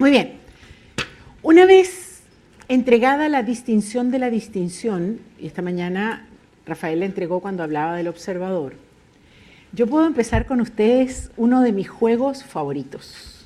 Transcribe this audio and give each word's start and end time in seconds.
Muy 0.00 0.12
bien. 0.12 0.32
Una 1.42 1.66
vez 1.66 2.22
entregada 2.68 3.28
la 3.28 3.42
distinción 3.42 4.10
de 4.10 4.18
la 4.18 4.30
distinción, 4.30 5.20
y 5.38 5.46
esta 5.46 5.60
mañana 5.60 6.26
Rafael 6.64 7.00
la 7.00 7.04
entregó 7.04 7.40
cuando 7.40 7.62
hablaba 7.62 7.96
del 7.96 8.08
observador, 8.08 8.76
yo 9.74 9.86
puedo 9.86 10.06
empezar 10.06 10.46
con 10.46 10.62
ustedes 10.62 11.30
uno 11.36 11.60
de 11.60 11.72
mis 11.72 11.90
juegos 11.90 12.44
favoritos. 12.44 13.44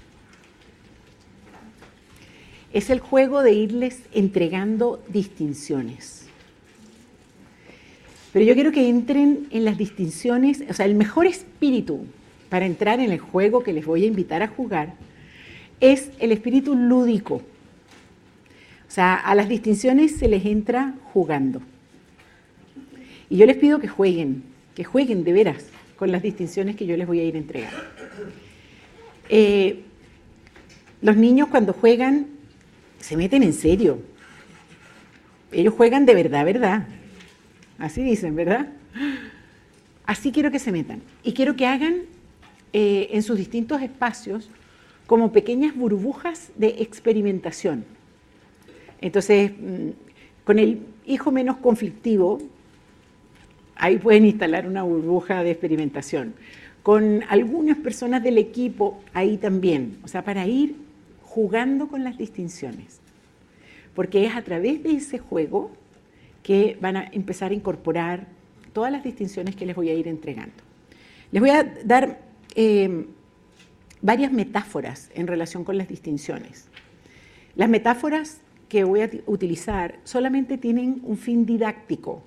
Es 2.72 2.88
el 2.88 3.00
juego 3.00 3.42
de 3.42 3.52
irles 3.52 4.02
entregando 4.12 5.02
distinciones. 5.08 6.28
Pero 8.32 8.44
yo 8.44 8.54
quiero 8.54 8.70
que 8.70 8.88
entren 8.88 9.48
en 9.50 9.64
las 9.64 9.76
distinciones, 9.76 10.62
o 10.70 10.72
sea, 10.72 10.86
el 10.86 10.94
mejor 10.94 11.26
espíritu 11.26 12.06
para 12.48 12.64
entrar 12.64 13.00
en 13.00 13.10
el 13.10 13.18
juego 13.18 13.64
que 13.64 13.72
les 13.72 13.84
voy 13.84 14.04
a 14.04 14.06
invitar 14.06 14.40
a 14.44 14.46
jugar 14.46 14.94
es 15.92 16.10
el 16.18 16.32
espíritu 16.32 16.74
lúdico. 16.74 17.34
O 17.34 18.90
sea, 18.94 19.14
a 19.16 19.34
las 19.34 19.48
distinciones 19.48 20.16
se 20.16 20.28
les 20.28 20.46
entra 20.46 20.94
jugando. 21.12 21.60
Y 23.28 23.36
yo 23.36 23.44
les 23.44 23.56
pido 23.56 23.78
que 23.80 23.88
jueguen, 23.88 24.44
que 24.74 24.84
jueguen 24.84 25.24
de 25.24 25.32
veras 25.32 25.66
con 25.96 26.10
las 26.10 26.22
distinciones 26.22 26.76
que 26.76 26.86
yo 26.86 26.96
les 26.96 27.06
voy 27.06 27.20
a 27.20 27.24
ir 27.24 27.36
entregando. 27.36 27.76
Eh, 29.28 29.82
los 31.02 31.16
niños 31.16 31.48
cuando 31.48 31.74
juegan 31.74 32.28
se 33.00 33.16
meten 33.16 33.42
en 33.42 33.52
serio. 33.52 34.00
Ellos 35.52 35.74
juegan 35.74 36.06
de 36.06 36.14
verdad, 36.14 36.44
verdad. 36.46 36.86
Así 37.78 38.02
dicen, 38.02 38.34
¿verdad? 38.34 38.68
Así 40.06 40.32
quiero 40.32 40.50
que 40.50 40.58
se 40.58 40.72
metan. 40.72 41.02
Y 41.22 41.34
quiero 41.34 41.56
que 41.56 41.66
hagan 41.66 42.02
eh, 42.72 43.08
en 43.10 43.22
sus 43.22 43.36
distintos 43.36 43.82
espacios 43.82 44.48
como 45.06 45.32
pequeñas 45.32 45.76
burbujas 45.76 46.50
de 46.56 46.76
experimentación. 46.78 47.84
Entonces, 49.00 49.52
mm, 49.52 49.90
con 50.44 50.58
el 50.58 50.80
hijo 51.06 51.30
menos 51.30 51.58
conflictivo, 51.58 52.38
ahí 53.76 53.98
pueden 53.98 54.24
instalar 54.24 54.66
una 54.66 54.82
burbuja 54.82 55.42
de 55.42 55.50
experimentación. 55.50 56.34
Con 56.82 57.22
algunas 57.28 57.78
personas 57.78 58.22
del 58.22 58.38
equipo, 58.38 59.02
ahí 59.12 59.36
también. 59.36 59.98
O 60.04 60.08
sea, 60.08 60.22
para 60.22 60.46
ir 60.46 60.76
jugando 61.22 61.88
con 61.88 62.04
las 62.04 62.16
distinciones. 62.16 63.00
Porque 63.94 64.26
es 64.26 64.34
a 64.36 64.42
través 64.42 64.82
de 64.82 64.92
ese 64.92 65.18
juego 65.18 65.70
que 66.42 66.76
van 66.80 66.96
a 66.96 67.08
empezar 67.12 67.50
a 67.50 67.54
incorporar 67.54 68.26
todas 68.72 68.92
las 68.92 69.02
distinciones 69.02 69.56
que 69.56 69.66
les 69.66 69.74
voy 69.74 69.88
a 69.88 69.94
ir 69.94 70.08
entregando. 70.08 70.54
Les 71.32 71.40
voy 71.40 71.50
a 71.50 71.64
dar 71.84 72.20
eh, 72.54 73.06
varias 74.04 74.32
metáforas 74.32 75.10
en 75.14 75.26
relación 75.26 75.64
con 75.64 75.78
las 75.78 75.88
distinciones. 75.88 76.66
Las 77.56 77.70
metáforas 77.70 78.38
que 78.68 78.84
voy 78.84 79.00
a 79.00 79.10
utilizar 79.26 79.98
solamente 80.04 80.58
tienen 80.58 81.00
un 81.04 81.16
fin 81.16 81.46
didáctico, 81.46 82.22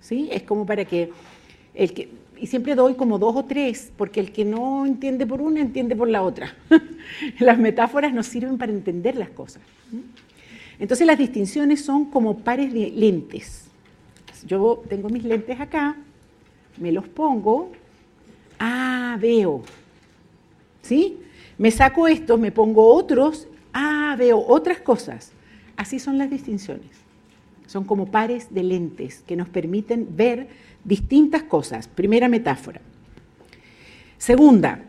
¿sí? 0.00 0.30
Es 0.32 0.42
como 0.44 0.64
para 0.64 0.86
que 0.86 1.10
el 1.74 1.92
que 1.92 2.08
y 2.38 2.46
siempre 2.46 2.74
doy 2.74 2.94
como 2.94 3.18
dos 3.18 3.34
o 3.36 3.44
tres, 3.44 3.92
porque 3.96 4.20
el 4.20 4.30
que 4.32 4.44
no 4.44 4.84
entiende 4.86 5.26
por 5.26 5.40
una 5.40 5.60
entiende 5.60 5.96
por 5.96 6.08
la 6.08 6.22
otra. 6.22 6.54
las 7.38 7.58
metáforas 7.58 8.12
nos 8.12 8.26
sirven 8.26 8.58
para 8.58 8.72
entender 8.72 9.16
las 9.16 9.30
cosas. 9.30 9.62
Entonces 10.78 11.06
las 11.06 11.18
distinciones 11.18 11.82
son 11.82 12.06
como 12.06 12.38
pares 12.38 12.72
de 12.72 12.90
lentes. 12.90 13.68
Yo 14.46 14.82
tengo 14.88 15.08
mis 15.08 15.24
lentes 15.24 15.60
acá, 15.60 15.96
me 16.78 16.92
los 16.92 17.08
pongo, 17.08 17.72
ah, 18.58 19.16
veo, 19.20 19.62
¿sí? 20.86 21.18
Me 21.58 21.70
saco 21.70 22.08
estos, 22.08 22.38
me 22.38 22.52
pongo 22.52 22.94
otros, 22.94 23.48
ah, 23.72 24.14
veo 24.18 24.42
otras 24.46 24.78
cosas. 24.78 25.32
Así 25.76 25.98
son 25.98 26.18
las 26.18 26.30
distinciones. 26.30 26.90
Son 27.66 27.84
como 27.84 28.10
pares 28.10 28.54
de 28.54 28.62
lentes 28.62 29.22
que 29.26 29.36
nos 29.36 29.48
permiten 29.48 30.08
ver 30.16 30.48
distintas 30.84 31.42
cosas. 31.42 31.88
Primera 31.88 32.28
metáfora. 32.28 32.80
Segunda, 34.18 34.82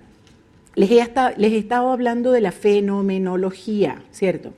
les 0.75 0.91
he, 0.91 1.03
les 1.37 1.53
estado 1.53 1.91
hablando 1.91 2.31
de 2.31 2.41
la 2.41 2.51
fenomenología, 2.51 4.03
¿cierto? 4.11 4.53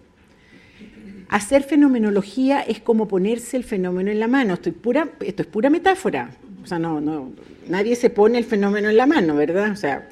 Hacer 1.30 1.64
fenomenología 1.64 2.62
es 2.62 2.80
como 2.82 3.08
ponerse 3.08 3.56
el 3.56 3.64
fenómeno 3.64 4.12
en 4.12 4.20
la 4.20 4.28
mano. 4.28 4.58
Pura, 4.82 5.10
esto 5.22 5.44
es 5.44 5.48
pura 5.48 5.70
metáfora. 5.70 6.32
O 6.64 6.68
sea, 6.68 6.80
no, 6.80 7.00
no, 7.00 7.32
nadie 7.68 7.96
se 7.96 8.10
pone 8.10 8.38
el 8.38 8.46
fenómeno 8.46 8.90
en 8.90 8.98
la 8.98 9.06
mano, 9.06 9.36
¿verdad? 9.36 9.72
O 9.72 9.76
sea. 9.76 10.10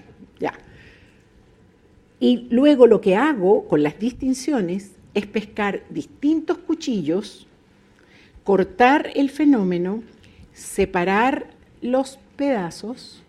Y 2.19 2.47
luego 2.49 2.87
lo 2.87 2.99
que 3.01 3.15
hago 3.15 3.67
con 3.67 3.83
las 3.83 3.99
distinciones 3.99 4.91
es 5.13 5.25
pescar 5.27 5.83
distintos 5.89 6.57
cuchillos, 6.57 7.47
cortar 8.43 9.11
el 9.15 9.29
fenómeno, 9.29 10.03
separar 10.53 11.51
los 11.81 12.17
pedazos, 12.35 13.21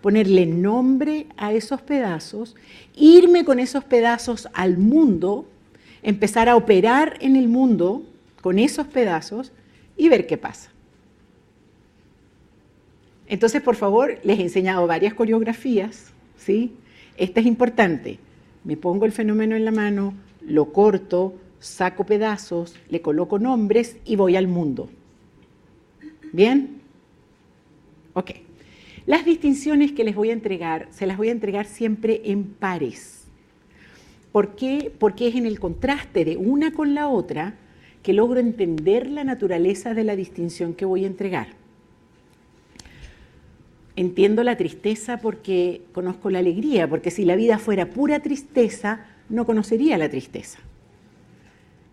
ponerle 0.00 0.46
nombre 0.46 1.26
a 1.36 1.52
esos 1.52 1.82
pedazos, 1.82 2.56
irme 2.96 3.44
con 3.44 3.60
esos 3.60 3.84
pedazos 3.84 4.48
al 4.52 4.76
mundo, 4.76 5.46
empezar 6.02 6.48
a 6.48 6.56
operar 6.56 7.16
en 7.20 7.36
el 7.36 7.48
mundo 7.48 8.02
con 8.40 8.58
esos 8.58 8.88
pedazos 8.88 9.52
y 9.96 10.08
ver 10.08 10.26
qué 10.26 10.36
pasa. 10.36 10.70
Entonces, 13.28 13.62
por 13.62 13.76
favor, 13.76 14.18
les 14.24 14.40
he 14.40 14.42
enseñado 14.42 14.86
varias 14.88 15.14
coreografías, 15.14 16.08
¿sí? 16.36 16.74
Esta 17.16 17.40
es 17.40 17.46
importante 17.46 18.18
me 18.64 18.76
pongo 18.76 19.04
el 19.04 19.12
fenómeno 19.12 19.56
en 19.56 19.64
la 19.64 19.72
mano, 19.72 20.14
lo 20.40 20.72
corto, 20.72 21.34
saco 21.58 22.04
pedazos, 22.04 22.74
le 22.88 23.00
coloco 23.00 23.38
nombres 23.38 23.96
y 24.04 24.16
voy 24.16 24.36
al 24.36 24.48
mundo. 24.48 24.88
¿Bien? 26.32 26.80
Ok. 28.14 28.30
Las 29.06 29.24
distinciones 29.24 29.92
que 29.92 30.04
les 30.04 30.14
voy 30.14 30.30
a 30.30 30.32
entregar, 30.32 30.88
se 30.90 31.06
las 31.06 31.16
voy 31.16 31.28
a 31.28 31.32
entregar 31.32 31.66
siempre 31.66 32.22
en 32.24 32.44
pares. 32.44 33.26
¿Por 34.30 34.54
qué? 34.54 34.92
Porque 34.98 35.28
es 35.28 35.34
en 35.34 35.46
el 35.46 35.60
contraste 35.60 36.24
de 36.24 36.36
una 36.36 36.72
con 36.72 36.94
la 36.94 37.08
otra 37.08 37.54
que 38.02 38.12
logro 38.12 38.40
entender 38.40 39.08
la 39.08 39.24
naturaleza 39.24 39.94
de 39.94 40.04
la 40.04 40.16
distinción 40.16 40.74
que 40.74 40.84
voy 40.84 41.04
a 41.04 41.08
entregar. 41.08 41.61
Entiendo 43.94 44.42
la 44.42 44.56
tristeza 44.56 45.18
porque 45.18 45.82
conozco 45.92 46.30
la 46.30 46.38
alegría, 46.38 46.88
porque 46.88 47.10
si 47.10 47.24
la 47.24 47.36
vida 47.36 47.58
fuera 47.58 47.90
pura 47.90 48.20
tristeza, 48.20 49.06
no 49.28 49.44
conocería 49.44 49.98
la 49.98 50.08
tristeza. 50.08 50.58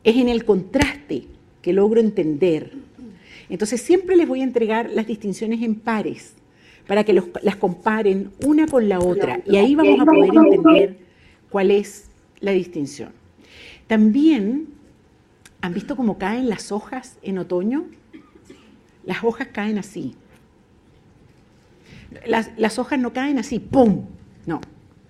Es 0.04 0.16
en 0.16 0.30
el 0.30 0.46
contraste 0.46 1.26
que 1.62 1.74
logro 1.74 2.00
entender. 2.00 2.72
Entonces 3.50 3.82
siempre 3.82 4.16
les 4.16 4.28
voy 4.28 4.42
a 4.42 4.44
entregar 4.44 4.90
las 4.92 5.08
distinciones 5.08 5.62
en 5.62 5.76
pares 5.76 6.36
para 6.88 7.04
que 7.04 7.14
las 7.14 7.56
comparen 7.58 8.32
una 8.46 8.66
con 8.66 8.90
la 8.90 9.00
otra 9.00 9.42
y 9.46 9.58
ahí 9.58 9.76
vamos 9.76 10.00
a 10.00 10.06
poder 10.06 10.30
entender 10.36 10.98
cuál 11.50 11.72
es 11.72 12.10
la 12.40 12.52
distinción. 12.52 13.12
También, 13.88 14.70
¿han 15.62 15.74
visto 15.74 15.96
cómo 15.96 16.18
caen 16.18 16.50
las 16.50 16.72
hojas 16.72 17.18
en 17.22 17.40
otoño? 17.40 17.86
Las 19.06 19.24
hojas 19.24 19.50
caen 19.52 19.78
así, 19.78 20.16
las, 22.26 22.80
hojas 22.80 23.00
no 23.00 23.14
caen 23.14 23.40
así, 23.40 23.60
¡pum! 23.60 24.06
No, 24.46 24.62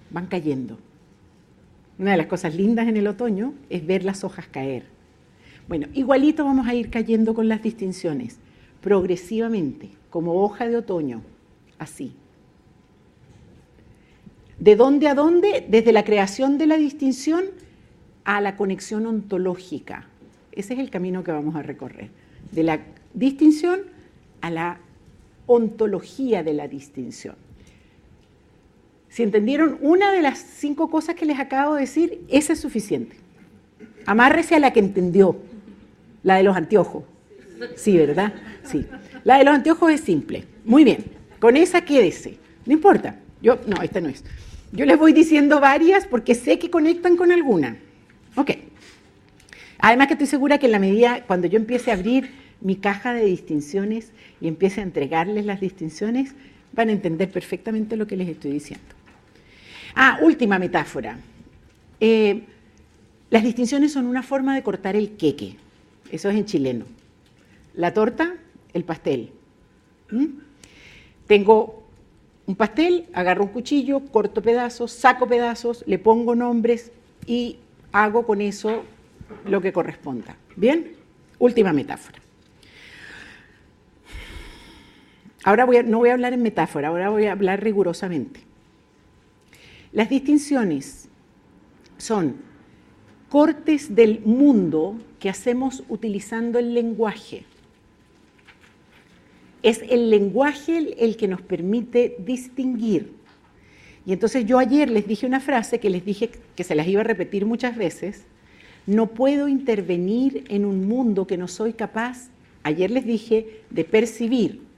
van 0.09 0.27
cayendo. 0.27 0.77
Una 1.97 2.11
de 2.11 2.17
las 2.17 2.27
cosas 2.27 2.55
lindas 2.55 2.87
en 2.87 2.97
el 2.97 3.07
otoño 3.07 3.53
es 3.69 3.85
ver 3.85 4.03
las 4.03 4.23
hojas 4.23 4.47
caer. 4.47 4.83
Bueno, 5.67 5.87
igualito 5.93 6.45
vamos 6.45 6.67
a 6.67 6.73
ir 6.73 6.89
cayendo 6.89 7.33
con 7.33 7.47
las 7.47 7.61
distinciones, 7.61 8.37
progresivamente, 8.81 9.89
como 10.09 10.41
hoja 10.43 10.67
de 10.67 10.77
otoño, 10.77 11.21
así. 11.77 12.13
¿De 14.57 14.75
dónde 14.75 15.07
a 15.07 15.15
dónde? 15.15 15.65
Desde 15.69 15.93
la 15.93 16.03
creación 16.03 16.57
de 16.57 16.67
la 16.67 16.77
distinción 16.77 17.45
a 18.25 18.41
la 18.41 18.57
conexión 18.57 19.05
ontológica. 19.05 20.07
Ese 20.51 20.73
es 20.73 20.79
el 20.79 20.89
camino 20.89 21.23
que 21.23 21.31
vamos 21.31 21.55
a 21.55 21.61
recorrer. 21.61 22.09
De 22.51 22.63
la 22.63 22.81
distinción 23.13 23.81
a 24.41 24.49
la 24.49 24.79
ontología 25.51 26.43
de 26.43 26.53
la 26.53 26.67
distinción. 26.67 27.35
Si 29.09 29.23
entendieron 29.23 29.79
una 29.81 30.13
de 30.13 30.21
las 30.21 30.37
cinco 30.37 30.91
cosas 30.91 31.15
que 31.15 31.25
les 31.25 31.39
acabo 31.39 31.73
de 31.73 31.81
decir, 31.81 32.21
esa 32.29 32.53
es 32.53 32.59
suficiente. 32.59 33.15
Amárrese 34.05 34.55
a 34.55 34.59
la 34.59 34.71
que 34.71 34.79
entendió, 34.79 35.37
la 36.21 36.35
de 36.35 36.43
los 36.43 36.55
anteojos. 36.55 37.03
Sí, 37.75 37.97
¿verdad? 37.97 38.31
Sí. 38.63 38.85
La 39.23 39.39
de 39.39 39.43
los 39.43 39.55
anteojos 39.55 39.91
es 39.91 40.01
simple. 40.01 40.45
Muy 40.65 40.83
bien. 40.83 41.03
Con 41.39 41.57
esa 41.57 41.81
quédese. 41.81 42.37
No 42.67 42.73
importa. 42.73 43.15
Yo, 43.41 43.57
no, 43.65 43.81
esta 43.81 43.99
no 44.01 44.09
es. 44.09 44.23
Yo 44.71 44.85
les 44.85 44.99
voy 44.99 45.13
diciendo 45.13 45.59
varias 45.59 46.05
porque 46.05 46.35
sé 46.35 46.59
que 46.59 46.69
conectan 46.69 47.17
con 47.17 47.31
alguna. 47.31 47.77
Ok. 48.35 48.51
Además 49.79 50.07
que 50.07 50.13
estoy 50.13 50.27
segura 50.27 50.59
que 50.59 50.67
en 50.67 50.73
la 50.73 50.79
medida, 50.79 51.23
cuando 51.25 51.47
yo 51.47 51.57
empiece 51.57 51.89
a 51.89 51.95
abrir 51.95 52.29
mi 52.61 52.75
caja 52.75 53.13
de 53.13 53.25
distinciones 53.25 54.11
y 54.41 54.47
empiece 54.47 54.81
a 54.81 54.83
entregarles 54.83 55.45
las 55.45 55.61
distinciones, 55.61 56.33
van 56.73 56.89
a 56.89 56.91
entender 56.91 57.29
perfectamente 57.31 57.95
lo 57.95 58.07
que 58.07 58.17
les 58.17 58.29
estoy 58.29 58.51
diciendo. 58.51 58.85
Ah, 59.95 60.19
última 60.21 60.59
metáfora. 60.59 61.17
Eh, 61.99 62.43
Las 63.29 63.43
distinciones 63.43 63.93
son 63.93 64.05
una 64.05 64.23
forma 64.23 64.55
de 64.55 64.63
cortar 64.63 64.95
el 64.95 65.11
queque. 65.11 65.55
Eso 66.11 66.29
es 66.29 66.35
en 66.35 66.45
chileno. 66.45 66.85
La 67.75 67.93
torta, 67.93 68.35
el 68.73 68.83
pastel. 68.83 69.31
¿Mm? 70.09 70.25
Tengo 71.27 71.83
un 72.47 72.55
pastel, 72.55 73.05
agarro 73.13 73.43
un 73.43 73.51
cuchillo, 73.51 73.99
corto 73.99 74.41
pedazos, 74.41 74.91
saco 74.91 75.27
pedazos, 75.27 75.83
le 75.85 75.99
pongo 75.99 76.33
nombres 76.33 76.91
y 77.27 77.57
hago 77.91 78.25
con 78.25 78.41
eso 78.41 78.83
lo 79.45 79.61
que 79.61 79.71
corresponda. 79.71 80.35
¿Bien? 80.55 80.93
Última 81.37 81.71
metáfora. 81.71 82.19
Ahora 85.43 85.65
no 85.83 85.99
voy 85.99 86.09
a 86.09 86.13
hablar 86.13 86.33
en 86.33 86.41
metáfora, 86.41 86.89
ahora 86.89 87.09
voy 87.09 87.25
a 87.25 87.31
hablar 87.31 87.63
rigurosamente. 87.63 88.41
Las 89.91 90.09
distinciones 90.09 91.09
son 91.97 92.35
cortes 93.29 93.95
del 93.95 94.21
mundo 94.21 94.99
que 95.19 95.29
hacemos 95.29 95.83
utilizando 95.87 96.59
el 96.59 96.73
lenguaje. 96.73 97.45
Es 99.61 99.81
el 99.89 100.09
lenguaje 100.09 100.95
el, 101.03 101.17
que 101.17 101.27
nos 101.27 101.41
permite 101.41 102.15
distinguir. 102.19 103.13
Y 104.05 104.13
entonces 104.13 104.45
yo 104.45 104.57
ayer 104.57 104.89
les 104.89 105.07
dije 105.07 105.25
una 105.25 105.39
frase 105.39 105.79
que 105.79 105.89
les 105.89 106.05
dije 106.05 106.31
que 106.55 106.63
se 106.63 106.75
las 106.75 106.87
iba 106.87 107.01
a 107.01 107.03
repetir 107.03 107.45
muchas 107.45 107.75
veces. 107.75 108.25
No 108.87 109.07
puedo 109.07 109.47
intervenir 109.47 110.45
en 110.49 110.65
un 110.65 110.87
mundo 110.87 111.27
que 111.27 111.37
no 111.37 111.47
soy 111.47 111.73
capaz, 111.73 112.29
ayer 112.63 112.89
les 112.89 113.05
dije, 113.05 113.61
de 113.69 113.83
percibir. 113.83 114.68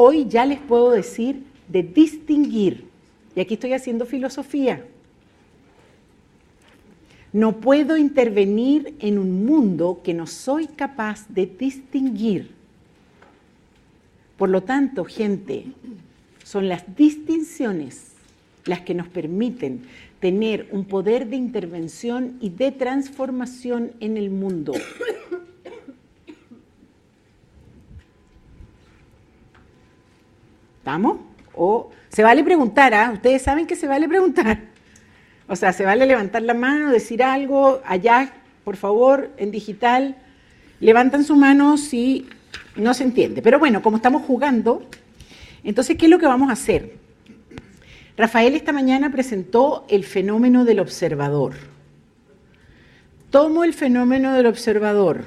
Hoy 0.00 0.28
ya 0.28 0.46
les 0.46 0.60
puedo 0.60 0.92
decir 0.92 1.42
de 1.66 1.82
distinguir. 1.82 2.84
Y 3.34 3.40
aquí 3.40 3.54
estoy 3.54 3.72
haciendo 3.72 4.06
filosofía. 4.06 4.84
No 7.32 7.58
puedo 7.58 7.96
intervenir 7.96 8.94
en 9.00 9.18
un 9.18 9.44
mundo 9.44 10.00
que 10.04 10.14
no 10.14 10.28
soy 10.28 10.68
capaz 10.68 11.26
de 11.28 11.46
distinguir. 11.46 12.52
Por 14.36 14.50
lo 14.50 14.62
tanto, 14.62 15.04
gente, 15.04 15.64
son 16.44 16.68
las 16.68 16.94
distinciones 16.94 18.12
las 18.66 18.82
que 18.82 18.94
nos 18.94 19.08
permiten 19.08 19.82
tener 20.20 20.68
un 20.70 20.84
poder 20.84 21.26
de 21.26 21.34
intervención 21.34 22.38
y 22.40 22.50
de 22.50 22.70
transformación 22.70 23.90
en 23.98 24.16
el 24.16 24.30
mundo. 24.30 24.74
¿Estamos? 30.88 31.18
O 31.54 31.90
se 32.08 32.22
vale 32.22 32.42
preguntar, 32.42 32.94
¿ah? 32.94 33.10
Ustedes 33.12 33.42
saben 33.42 33.66
que 33.66 33.76
se 33.76 33.86
vale 33.86 34.08
preguntar. 34.08 34.58
O 35.46 35.54
sea, 35.54 35.74
se 35.74 35.84
vale 35.84 36.06
levantar 36.06 36.40
la 36.40 36.54
mano, 36.54 36.90
decir 36.90 37.22
algo, 37.22 37.82
allá, 37.84 38.32
por 38.64 38.76
favor, 38.76 39.30
en 39.36 39.50
digital, 39.50 40.16
levantan 40.80 41.24
su 41.24 41.36
mano 41.36 41.76
si 41.76 42.26
no 42.74 42.94
se 42.94 43.04
entiende. 43.04 43.42
Pero 43.42 43.58
bueno, 43.58 43.82
como 43.82 43.98
estamos 43.98 44.22
jugando, 44.22 44.82
entonces, 45.62 45.98
¿qué 45.98 46.06
es 46.06 46.10
lo 46.10 46.18
que 46.18 46.24
vamos 46.24 46.48
a 46.48 46.54
hacer? 46.54 46.94
Rafael 48.16 48.54
esta 48.54 48.72
mañana 48.72 49.12
presentó 49.12 49.84
el 49.90 50.04
fenómeno 50.04 50.64
del 50.64 50.80
observador. 50.80 51.52
Tomo 53.28 53.62
el 53.62 53.74
fenómeno 53.74 54.32
del 54.32 54.46
observador, 54.46 55.26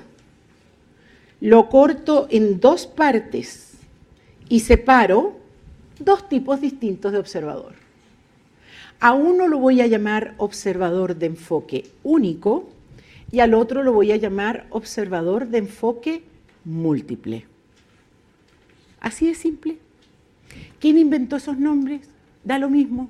lo 1.39 1.69
corto 1.69 2.25
en 2.31 2.59
dos 2.59 2.87
partes 2.87 3.73
y 4.49 4.61
separo 4.61 5.39
dos 6.03 6.27
tipos 6.29 6.61
distintos 6.61 7.11
de 7.11 7.17
observador. 7.17 7.73
A 8.99 9.13
uno 9.13 9.47
lo 9.47 9.57
voy 9.57 9.81
a 9.81 9.87
llamar 9.87 10.35
observador 10.37 11.15
de 11.15 11.25
enfoque 11.27 11.89
único 12.03 12.69
y 13.31 13.39
al 13.39 13.53
otro 13.53 13.83
lo 13.83 13.93
voy 13.93 14.11
a 14.11 14.17
llamar 14.17 14.67
observador 14.69 15.47
de 15.47 15.59
enfoque 15.59 16.23
múltiple. 16.65 17.45
Así 18.99 19.25
de 19.27 19.33
simple. 19.33 19.79
¿Quién 20.79 20.97
inventó 20.97 21.37
esos 21.37 21.57
nombres? 21.57 22.01
Da 22.43 22.59
lo 22.59 22.69
mismo. 22.69 23.09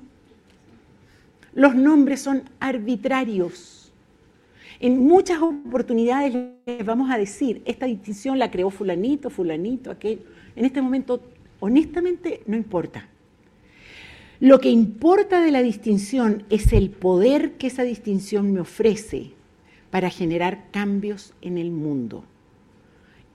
Los 1.54 1.74
nombres 1.74 2.20
son 2.20 2.44
arbitrarios. 2.60 3.92
En 4.80 5.06
muchas 5.06 5.40
oportunidades 5.40 6.34
les 6.66 6.84
vamos 6.84 7.10
a 7.10 7.18
decir, 7.18 7.62
esta 7.66 7.86
distinción 7.86 8.38
la 8.38 8.50
creó 8.50 8.70
fulanito, 8.70 9.30
fulanito, 9.30 9.90
aquello. 9.90 10.22
En 10.56 10.64
este 10.64 10.82
momento, 10.82 11.20
honestamente, 11.62 12.42
no 12.46 12.56
importa. 12.56 13.06
Lo 14.40 14.58
que 14.58 14.68
importa 14.68 15.40
de 15.40 15.52
la 15.52 15.62
distinción 15.62 16.42
es 16.50 16.72
el 16.72 16.90
poder 16.90 17.52
que 17.52 17.68
esa 17.68 17.84
distinción 17.84 18.52
me 18.52 18.58
ofrece 18.58 19.30
para 19.88 20.10
generar 20.10 20.64
cambios 20.72 21.34
en 21.40 21.58
el 21.58 21.70
mundo. 21.70 22.24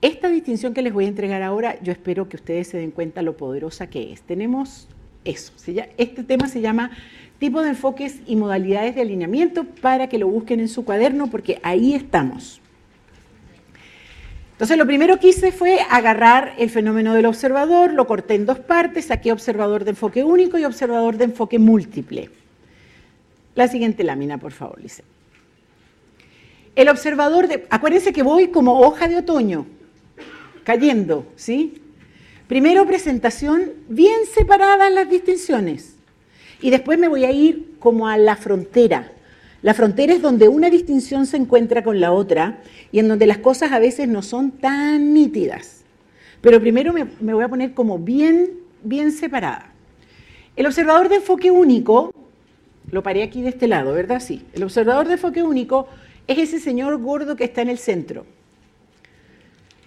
Esta 0.02 0.28
distinción 0.28 0.74
que 0.74 0.82
les 0.82 0.92
voy 0.92 1.06
a 1.06 1.08
entregar 1.08 1.42
ahora, 1.42 1.82
yo 1.82 1.90
espero 1.90 2.28
que 2.28 2.36
ustedes 2.36 2.68
se 2.68 2.76
den 2.76 2.90
cuenta 2.90 3.22
lo 3.22 3.38
poderosa 3.38 3.88
que 3.88 4.12
es. 4.12 4.20
Tenemos 4.20 4.88
eso. 5.24 5.54
Este 5.96 6.22
tema 6.22 6.48
se 6.48 6.60
llama 6.60 6.90
tipo 7.38 7.62
de 7.62 7.70
enfoques 7.70 8.20
y 8.26 8.36
modalidades 8.36 8.94
de 8.94 9.00
alineamiento 9.00 9.64
para 9.64 10.10
que 10.10 10.18
lo 10.18 10.28
busquen 10.28 10.60
en 10.60 10.68
su 10.68 10.84
cuaderno 10.84 11.30
porque 11.30 11.60
ahí 11.62 11.94
estamos. 11.94 12.60
Entonces 14.58 14.76
lo 14.76 14.86
primero 14.86 15.20
que 15.20 15.28
hice 15.28 15.52
fue 15.52 15.78
agarrar 15.88 16.54
el 16.58 16.68
fenómeno 16.68 17.14
del 17.14 17.26
observador, 17.26 17.92
lo 17.92 18.08
corté 18.08 18.34
en 18.34 18.44
dos 18.44 18.58
partes, 18.58 19.04
saqué 19.04 19.30
observador 19.30 19.84
de 19.84 19.90
enfoque 19.90 20.24
único 20.24 20.58
y 20.58 20.64
observador 20.64 21.16
de 21.16 21.26
enfoque 21.26 21.60
múltiple. 21.60 22.28
La 23.54 23.68
siguiente 23.68 24.02
lámina, 24.02 24.38
por 24.38 24.50
favor, 24.50 24.80
Lice. 24.82 25.04
El 26.74 26.88
observador 26.88 27.46
de... 27.46 27.68
Acuérdense 27.70 28.12
que 28.12 28.24
voy 28.24 28.48
como 28.48 28.80
hoja 28.80 29.06
de 29.06 29.18
otoño 29.18 29.64
cayendo, 30.64 31.24
¿sí? 31.36 31.80
Primero 32.48 32.84
presentación 32.84 33.74
bien 33.88 34.26
separadas 34.34 34.92
las 34.92 35.08
distinciones 35.08 35.94
y 36.60 36.70
después 36.70 36.98
me 36.98 37.06
voy 37.06 37.24
a 37.24 37.30
ir 37.30 37.76
como 37.78 38.08
a 38.08 38.16
la 38.16 38.34
frontera. 38.34 39.12
La 39.62 39.74
frontera 39.74 40.14
es 40.14 40.22
donde 40.22 40.48
una 40.48 40.70
distinción 40.70 41.26
se 41.26 41.36
encuentra 41.36 41.82
con 41.82 42.00
la 42.00 42.12
otra 42.12 42.62
y 42.92 43.00
en 43.00 43.08
donde 43.08 43.26
las 43.26 43.38
cosas 43.38 43.72
a 43.72 43.78
veces 43.78 44.08
no 44.08 44.22
son 44.22 44.52
tan 44.52 45.12
nítidas. 45.12 45.82
Pero 46.40 46.60
primero 46.60 46.92
me, 46.92 47.06
me 47.20 47.34
voy 47.34 47.44
a 47.44 47.48
poner 47.48 47.74
como 47.74 47.98
bien, 47.98 48.50
bien 48.82 49.10
separada. 49.10 49.72
El 50.54 50.66
observador 50.66 51.08
de 51.08 51.16
enfoque 51.16 51.50
único, 51.50 52.12
lo 52.90 53.02
paré 53.02 53.22
aquí 53.22 53.42
de 53.42 53.48
este 53.48 53.66
lado, 53.66 53.92
¿verdad? 53.92 54.20
Sí. 54.20 54.44
El 54.52 54.62
observador 54.62 55.08
de 55.08 55.14
enfoque 55.14 55.42
único 55.42 55.88
es 56.26 56.38
ese 56.38 56.60
señor 56.60 57.00
gordo 57.00 57.36
que 57.36 57.44
está 57.44 57.62
en 57.62 57.70
el 57.70 57.78
centro 57.78 58.24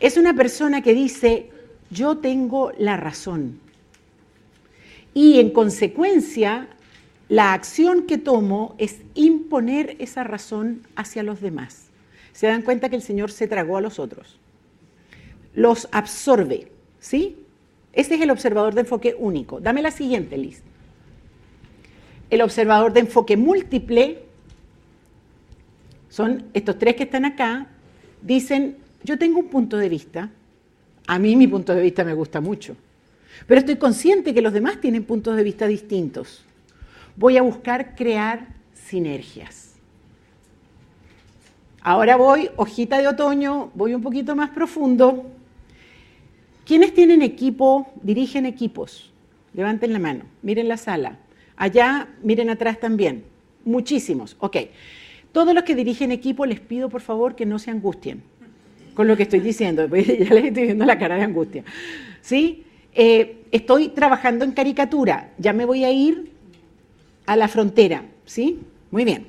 es 0.01 0.17
una 0.17 0.33
persona 0.33 0.81
que 0.81 0.93
dice, 0.93 1.49
yo 1.91 2.17
tengo 2.17 2.73
la 2.77 2.97
razón. 2.97 3.59
Y 5.13 5.39
en 5.39 5.51
consecuencia, 5.51 6.67
la 7.31 7.53
acción 7.53 8.07
que 8.07 8.17
tomo 8.17 8.75
es 8.77 8.97
imponer 9.13 9.95
esa 9.99 10.25
razón 10.25 10.81
hacia 10.97 11.23
los 11.23 11.39
demás. 11.39 11.85
Se 12.33 12.47
dan 12.47 12.61
cuenta 12.61 12.89
que 12.89 12.97
el 12.97 13.01
Señor 13.01 13.31
se 13.31 13.47
tragó 13.47 13.77
a 13.77 13.81
los 13.81 13.99
otros. 13.99 14.37
Los 15.53 15.87
absorbe, 15.93 16.67
¿sí? 16.99 17.37
Este 17.93 18.15
es 18.15 18.21
el 18.21 18.31
observador 18.31 18.73
de 18.73 18.81
enfoque 18.81 19.15
único. 19.17 19.61
Dame 19.61 19.81
la 19.81 19.91
siguiente, 19.91 20.37
Liz. 20.37 20.61
El 22.29 22.41
observador 22.41 22.91
de 22.91 22.99
enfoque 22.99 23.37
múltiple 23.37 24.23
son 26.09 26.43
estos 26.53 26.77
tres 26.79 26.97
que 26.97 27.03
están 27.03 27.23
acá, 27.23 27.67
dicen, 28.21 28.75
yo 29.05 29.17
tengo 29.17 29.39
un 29.39 29.47
punto 29.47 29.77
de 29.77 29.87
vista, 29.87 30.29
a 31.07 31.17
mí 31.17 31.37
mi 31.37 31.47
punto 31.47 31.73
de 31.73 31.81
vista 31.81 32.03
me 32.03 32.13
gusta 32.13 32.41
mucho, 32.41 32.75
pero 33.47 33.61
estoy 33.61 33.77
consciente 33.77 34.33
que 34.33 34.41
los 34.41 34.51
demás 34.51 34.81
tienen 34.81 35.05
puntos 35.05 35.37
de 35.37 35.43
vista 35.43 35.65
distintos. 35.65 36.43
Voy 37.15 37.37
a 37.37 37.41
buscar 37.41 37.95
crear 37.95 38.47
sinergias. 38.73 39.75
Ahora 41.81 42.15
voy, 42.15 42.49
hojita 42.57 42.99
de 42.99 43.07
otoño, 43.07 43.71
voy 43.73 43.93
un 43.93 44.01
poquito 44.01 44.35
más 44.35 44.51
profundo. 44.51 45.25
¿Quiénes 46.65 46.93
tienen 46.93 47.21
equipo, 47.21 47.91
dirigen 48.01 48.45
equipos? 48.45 49.11
Levanten 49.53 49.91
la 49.93 49.99
mano, 49.99 50.25
miren 50.41 50.67
la 50.67 50.77
sala. 50.77 51.17
Allá, 51.57 52.07
miren 52.23 52.49
atrás 52.49 52.79
también. 52.79 53.23
Muchísimos. 53.65 54.35
Ok. 54.39 54.57
Todos 55.31 55.53
los 55.53 55.63
que 55.63 55.75
dirigen 55.75 56.11
equipo 56.11 56.45
les 56.45 56.59
pido 56.59 56.89
por 56.89 57.01
favor 57.01 57.35
que 57.35 57.45
no 57.45 57.57
se 57.57 57.71
angustien 57.71 58.23
con 58.93 59.07
lo 59.07 59.17
que 59.17 59.23
estoy 59.23 59.39
diciendo, 59.39 59.87
ya 59.95 60.33
les 60.33 60.45
estoy 60.45 60.63
viendo 60.63 60.85
la 60.85 60.97
cara 60.97 61.15
de 61.15 61.23
angustia. 61.23 61.63
¿Sí? 62.21 62.63
Eh, 62.93 63.43
estoy 63.51 63.89
trabajando 63.89 64.43
en 64.43 64.51
caricatura, 64.51 65.31
ya 65.37 65.53
me 65.53 65.65
voy 65.65 65.85
a 65.85 65.91
ir 65.91 66.30
a 67.31 67.37
la 67.37 67.47
frontera, 67.47 68.03
¿sí? 68.25 68.59
Muy 68.91 69.05
bien. 69.05 69.27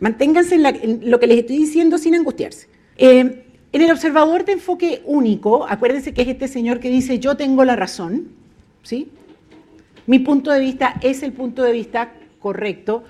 Manténganse 0.00 0.56
en, 0.56 1.08
lo 1.08 1.20
que 1.20 1.28
les 1.28 1.38
estoy 1.38 1.56
diciendo 1.56 1.96
sin 1.96 2.16
angustiarse. 2.16 2.66
Eh, 2.96 3.44
en 3.70 3.80
el 3.80 3.92
observador 3.92 4.44
de 4.44 4.54
enfoque 4.54 5.02
único, 5.04 5.64
acuérdense 5.68 6.12
que 6.12 6.22
es 6.22 6.28
este 6.28 6.48
señor 6.48 6.80
que 6.80 6.90
dice 6.90 7.20
yo 7.20 7.36
tengo 7.36 7.64
la 7.64 7.76
razón, 7.76 8.30
¿sí? 8.82 9.08
Mi 10.06 10.18
punto 10.18 10.50
de 10.50 10.58
vista 10.58 10.98
es 11.00 11.22
el 11.22 11.32
punto 11.32 11.62
de 11.62 11.70
vista 11.70 12.12
correcto. 12.40 13.04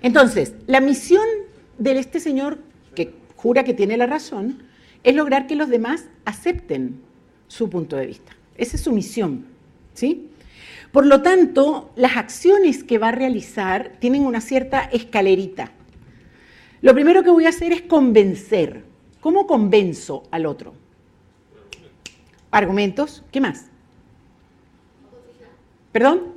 Entonces, 0.00 0.54
la 0.68 0.80
misión 0.80 1.26
de 1.76 1.98
este 1.98 2.20
señor 2.20 2.58
que 2.94 3.14
jura 3.34 3.64
que 3.64 3.74
tiene 3.74 3.96
la 3.96 4.06
razón 4.06 4.62
es 5.02 5.16
lograr 5.16 5.48
que 5.48 5.56
los 5.56 5.68
demás 5.68 6.04
acepten 6.24 7.00
su 7.48 7.68
punto 7.68 7.96
de 7.96 8.06
vista. 8.06 8.30
Esa 8.56 8.76
es 8.76 8.82
su 8.84 8.92
misión, 8.92 9.44
¿sí? 9.92 10.28
Por 10.92 11.06
lo 11.06 11.22
tanto, 11.22 11.90
las 11.96 12.16
acciones 12.16 12.84
que 12.84 12.98
va 12.98 13.08
a 13.08 13.12
realizar 13.12 13.92
tienen 13.98 14.24
una 14.24 14.40
cierta 14.40 14.82
escalerita. 14.82 15.72
Lo 16.80 16.94
primero 16.94 17.22
que 17.22 17.30
voy 17.30 17.46
a 17.46 17.50
hacer 17.50 17.72
es 17.72 17.82
convencer. 17.82 18.84
¿Cómo 19.20 19.46
convenzo 19.46 20.22
al 20.30 20.46
otro? 20.46 20.74
Argumentos. 22.50 23.24
¿Qué 23.30 23.40
más? 23.40 23.66
¿Perdón? 25.92 26.34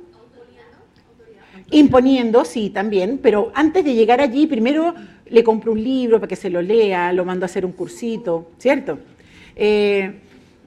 Imponiendo, 1.70 2.44
sí, 2.44 2.70
también, 2.70 3.18
pero 3.22 3.52
antes 3.54 3.84
de 3.84 3.94
llegar 3.94 4.20
allí, 4.20 4.46
primero 4.46 4.94
le 5.26 5.44
compro 5.44 5.72
un 5.72 5.82
libro 5.82 6.18
para 6.18 6.28
que 6.28 6.34
se 6.34 6.50
lo 6.50 6.60
lea, 6.60 7.12
lo 7.12 7.24
mando 7.24 7.44
a 7.44 7.46
hacer 7.46 7.64
un 7.64 7.72
cursito, 7.72 8.50
¿cierto? 8.58 8.98
Eh, 9.54 10.20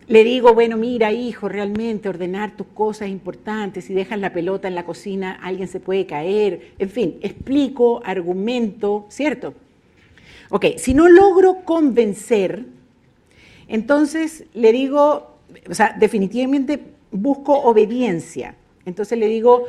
le 0.07 0.23
digo, 0.23 0.53
bueno, 0.53 0.77
mira, 0.77 1.11
hijo, 1.11 1.47
realmente 1.49 2.09
ordenar 2.09 2.55
tus 2.55 2.67
cosas 2.67 3.07
es 3.07 3.13
importante, 3.13 3.81
si 3.81 3.93
dejas 3.93 4.19
la 4.19 4.33
pelota 4.33 4.67
en 4.67 4.75
la 4.75 4.85
cocina, 4.85 5.39
alguien 5.41 5.67
se 5.67 5.79
puede 5.79 6.05
caer, 6.05 6.73
en 6.79 6.89
fin, 6.89 7.17
explico, 7.21 8.01
argumento, 8.03 9.05
¿cierto? 9.09 9.53
Ok, 10.49 10.65
si 10.77 10.93
no 10.93 11.07
logro 11.07 11.63
convencer, 11.63 12.65
entonces 13.67 14.45
le 14.53 14.71
digo, 14.71 15.37
o 15.69 15.73
sea, 15.73 15.95
definitivamente 15.97 16.79
busco 17.11 17.57
obediencia. 17.59 18.55
Entonces 18.85 19.17
le 19.17 19.27
digo, 19.27 19.65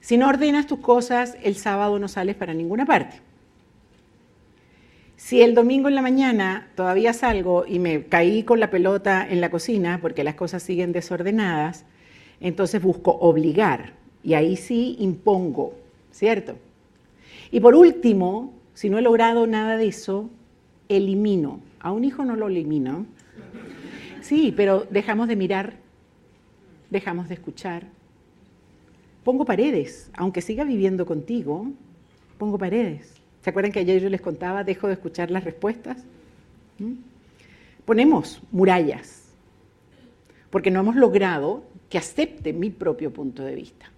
si 0.00 0.18
no 0.18 0.28
ordenas 0.28 0.66
tus 0.66 0.80
cosas, 0.80 1.36
el 1.42 1.54
sábado 1.56 1.98
no 1.98 2.08
sales 2.08 2.34
para 2.34 2.54
ninguna 2.54 2.84
parte. 2.84 3.20
Si 5.20 5.42
el 5.42 5.54
domingo 5.54 5.86
en 5.88 5.94
la 5.94 6.00
mañana 6.00 6.70
todavía 6.74 7.12
salgo 7.12 7.66
y 7.66 7.78
me 7.78 8.06
caí 8.06 8.42
con 8.42 8.58
la 8.58 8.70
pelota 8.70 9.24
en 9.28 9.42
la 9.42 9.50
cocina 9.50 9.98
porque 10.00 10.24
las 10.24 10.34
cosas 10.34 10.62
siguen 10.62 10.92
desordenadas, 10.92 11.84
entonces 12.40 12.82
busco 12.82 13.12
obligar 13.20 13.92
y 14.24 14.32
ahí 14.32 14.56
sí 14.56 14.96
impongo, 14.98 15.74
¿cierto? 16.10 16.56
Y 17.50 17.60
por 17.60 17.74
último, 17.74 18.54
si 18.72 18.88
no 18.88 18.96
he 18.96 19.02
logrado 19.02 19.46
nada 19.46 19.76
de 19.76 19.88
eso, 19.88 20.30
elimino. 20.88 21.60
A 21.80 21.92
un 21.92 22.04
hijo 22.04 22.24
no 22.24 22.34
lo 22.34 22.48
elimino. 22.48 23.04
Sí, 24.22 24.54
pero 24.56 24.86
dejamos 24.88 25.28
de 25.28 25.36
mirar, 25.36 25.74
dejamos 26.88 27.28
de 27.28 27.34
escuchar, 27.34 27.84
Pongo 29.22 29.44
paredes, 29.44 30.10
aunque 30.14 30.40
siga 30.40 30.64
viviendo 30.64 31.04
contigo, 31.04 31.66
pongo 32.38 32.56
paredes. 32.56 33.19
¿Se 33.42 33.50
acuerdan 33.50 33.72
que 33.72 33.80
ayer 33.80 34.02
yo 34.02 34.10
les 34.10 34.20
contaba, 34.20 34.64
dejo 34.64 34.86
de 34.86 34.94
escuchar 34.94 35.30
las 35.30 35.44
respuestas? 35.44 35.98
¿Mm? 36.78 36.94
Ponemos 37.84 38.40
murallas, 38.52 39.32
porque 40.50 40.70
no 40.70 40.80
hemos 40.80 40.96
logrado 40.96 41.64
que 41.88 41.98
acepte 41.98 42.52
mi 42.52 42.70
propio 42.70 43.12
punto 43.12 43.42
de 43.42 43.54
vista. 43.54 43.90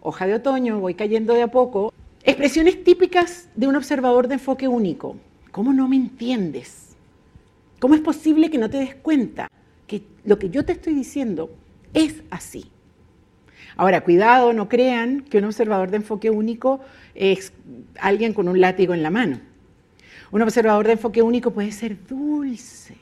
Hoja 0.00 0.26
de 0.26 0.34
otoño, 0.34 0.80
voy 0.80 0.94
cayendo 0.94 1.34
de 1.34 1.42
a 1.42 1.48
poco. 1.48 1.92
Expresiones 2.24 2.82
típicas 2.82 3.48
de 3.54 3.68
un 3.68 3.76
observador 3.76 4.26
de 4.26 4.34
enfoque 4.34 4.66
único. 4.66 5.16
¿Cómo 5.52 5.72
no 5.72 5.86
me 5.86 5.96
entiendes? 5.96 6.96
¿Cómo 7.78 7.94
es 7.94 8.00
posible 8.00 8.50
que 8.50 8.58
no 8.58 8.70
te 8.70 8.78
des 8.78 8.94
cuenta 8.94 9.48
que 9.86 10.02
lo 10.24 10.38
que 10.38 10.48
yo 10.48 10.64
te 10.64 10.72
estoy 10.72 10.94
diciendo 10.94 11.50
es 11.92 12.22
así? 12.30 12.71
Ahora, 13.76 14.02
cuidado, 14.02 14.52
no 14.52 14.68
crean 14.68 15.22
que 15.22 15.38
un 15.38 15.44
observador 15.44 15.90
de 15.90 15.98
enfoque 15.98 16.30
único 16.30 16.80
es 17.14 17.52
alguien 17.98 18.34
con 18.34 18.48
un 18.48 18.60
látigo 18.60 18.94
en 18.94 19.02
la 19.02 19.10
mano. 19.10 19.40
Un 20.30 20.42
observador 20.42 20.86
de 20.86 20.92
enfoque 20.92 21.22
único 21.22 21.52
puede 21.52 21.72
ser 21.72 22.06
dulce 22.06 22.96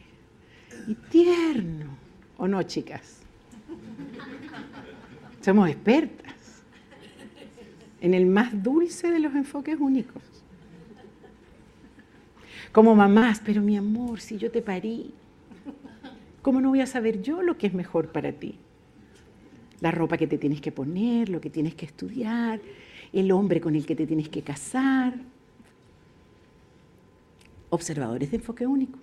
y 0.86 0.94
tierno, 0.94 1.96
¿o 2.36 2.48
no, 2.48 2.62
chicas? 2.62 3.20
Somos 5.40 5.68
expertas 5.68 6.34
en 8.00 8.14
el 8.14 8.26
más 8.26 8.62
dulce 8.62 9.10
de 9.10 9.20
los 9.20 9.34
enfoques 9.34 9.76
únicos. 9.78 10.22
Como 12.72 12.94
mamás, 12.94 13.40
pero 13.44 13.62
mi 13.62 13.76
amor, 13.76 14.20
si 14.20 14.38
yo 14.38 14.50
te 14.50 14.62
parí, 14.62 15.12
¿cómo 16.42 16.60
no 16.60 16.70
voy 16.70 16.80
a 16.80 16.86
saber 16.86 17.20
yo 17.22 17.42
lo 17.42 17.58
que 17.58 17.66
es 17.66 17.74
mejor 17.74 18.12
para 18.12 18.32
ti? 18.32 18.58
La 19.80 19.90
ropa 19.90 20.16
que 20.16 20.26
te 20.26 20.38
tienes 20.38 20.60
que 20.60 20.72
poner, 20.72 21.28
lo 21.28 21.40
que 21.40 21.50
tienes 21.50 21.74
que 21.74 21.86
estudiar, 21.86 22.60
el 23.12 23.32
hombre 23.32 23.60
con 23.60 23.74
el 23.74 23.86
que 23.86 23.96
te 23.96 24.06
tienes 24.06 24.28
que 24.28 24.42
casar. 24.42 25.14
Observadores 27.70 28.30
de 28.30 28.36
enfoque 28.36 28.66
único. 28.66 28.98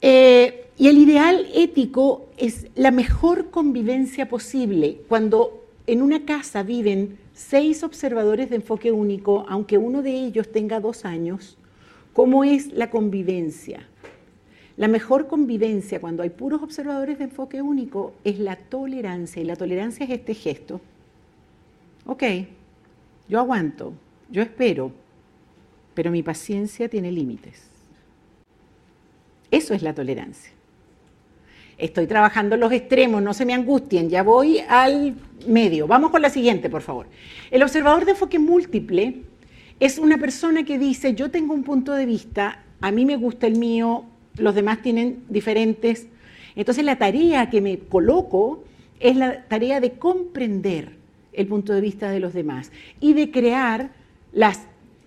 Eh, 0.00 0.66
y 0.76 0.88
el 0.88 0.98
ideal 0.98 1.46
ético 1.54 2.28
es 2.36 2.66
la 2.74 2.90
mejor 2.90 3.50
convivencia 3.50 4.28
posible 4.28 5.00
cuando 5.08 5.64
en 5.86 6.02
una 6.02 6.24
casa 6.24 6.62
viven 6.62 7.18
seis 7.32 7.82
observadores 7.82 8.50
de 8.50 8.56
enfoque 8.56 8.92
único, 8.92 9.44
aunque 9.48 9.78
uno 9.78 10.02
de 10.02 10.12
ellos 10.12 10.50
tenga 10.50 10.80
dos 10.80 11.04
años, 11.04 11.56
¿cómo 12.12 12.44
es 12.44 12.72
la 12.72 12.90
convivencia? 12.90 13.88
La 14.76 14.88
mejor 14.88 15.28
convivencia 15.28 16.00
cuando 16.00 16.22
hay 16.22 16.30
puros 16.30 16.62
observadores 16.62 17.18
de 17.18 17.24
enfoque 17.24 17.62
único 17.62 18.12
es 18.24 18.38
la 18.38 18.56
tolerancia. 18.56 19.40
Y 19.40 19.44
la 19.44 19.56
tolerancia 19.56 20.04
es 20.04 20.10
este 20.10 20.34
gesto. 20.34 20.80
Ok, 22.06 22.22
yo 23.28 23.38
aguanto, 23.38 23.94
yo 24.30 24.42
espero, 24.42 24.92
pero 25.94 26.10
mi 26.10 26.22
paciencia 26.22 26.88
tiene 26.88 27.12
límites. 27.12 27.70
Eso 29.50 29.74
es 29.74 29.82
la 29.82 29.94
tolerancia. 29.94 30.52
Estoy 31.78 32.06
trabajando 32.06 32.56
los 32.56 32.72
extremos, 32.72 33.22
no 33.22 33.32
se 33.34 33.46
me 33.46 33.54
angustien, 33.54 34.08
ya 34.08 34.22
voy 34.22 34.60
al 34.68 35.14
medio. 35.46 35.86
Vamos 35.86 36.10
con 36.10 36.22
la 36.22 36.30
siguiente, 36.30 36.68
por 36.68 36.82
favor. 36.82 37.06
El 37.50 37.62
observador 37.62 38.04
de 38.04 38.12
enfoque 38.12 38.38
múltiple 38.38 39.22
es 39.80 39.98
una 39.98 40.18
persona 40.18 40.64
que 40.64 40.78
dice, 40.78 41.14
yo 41.14 41.30
tengo 41.30 41.54
un 41.54 41.64
punto 41.64 41.92
de 41.92 42.06
vista, 42.06 42.62
a 42.80 42.90
mí 42.92 43.04
me 43.04 43.16
gusta 43.16 43.46
el 43.46 43.58
mío, 43.58 44.04
los 44.36 44.54
demás 44.54 44.82
tienen 44.82 45.24
diferentes. 45.28 46.06
Entonces 46.56 46.84
la 46.84 46.96
tarea 46.96 47.50
que 47.50 47.60
me 47.60 47.78
coloco 47.78 48.64
es 49.00 49.16
la 49.16 49.44
tarea 49.44 49.80
de 49.80 49.92
comprender 49.92 50.96
el 51.32 51.46
punto 51.46 51.72
de 51.72 51.80
vista 51.80 52.10
de 52.10 52.20
los 52.20 52.32
demás 52.32 52.70
y 53.00 53.12
de 53.12 53.30
crear 53.30 53.90
las 54.32 54.66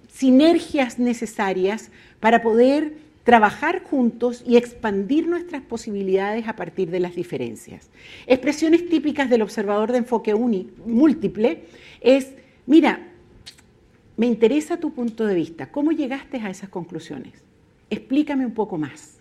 sinergias 0.10 1.00
necesarias 1.00 1.92
para 2.20 2.42
poder 2.42 2.94
trabajar 3.24 3.84
juntos 3.84 4.44
y 4.46 4.56
expandir 4.56 5.28
nuestras 5.28 5.62
posibilidades 5.62 6.48
a 6.48 6.56
partir 6.56 6.90
de 6.90 7.02
las 7.02 7.16
diferencias. 7.16 7.90
Expresiones 8.26 8.88
típicas 8.88 9.30
del 9.30 9.42
observador 9.42 9.92
de 9.92 10.00
enfoque 10.00 10.34
múltiple 10.34 11.64
es, 12.00 12.34
mira, 12.66 13.06
me 14.16 14.26
interesa 14.26 14.78
tu 14.78 14.92
punto 14.94 15.26
de 15.26 15.36
vista, 15.36 15.72
¿cómo 15.72 15.92
llegaste 15.92 16.38
a 16.38 16.50
esas 16.50 16.70
conclusiones? 16.70 17.34
Explícame 17.90 18.46
un 18.46 18.54
poco 18.54 18.78
más 18.78 19.17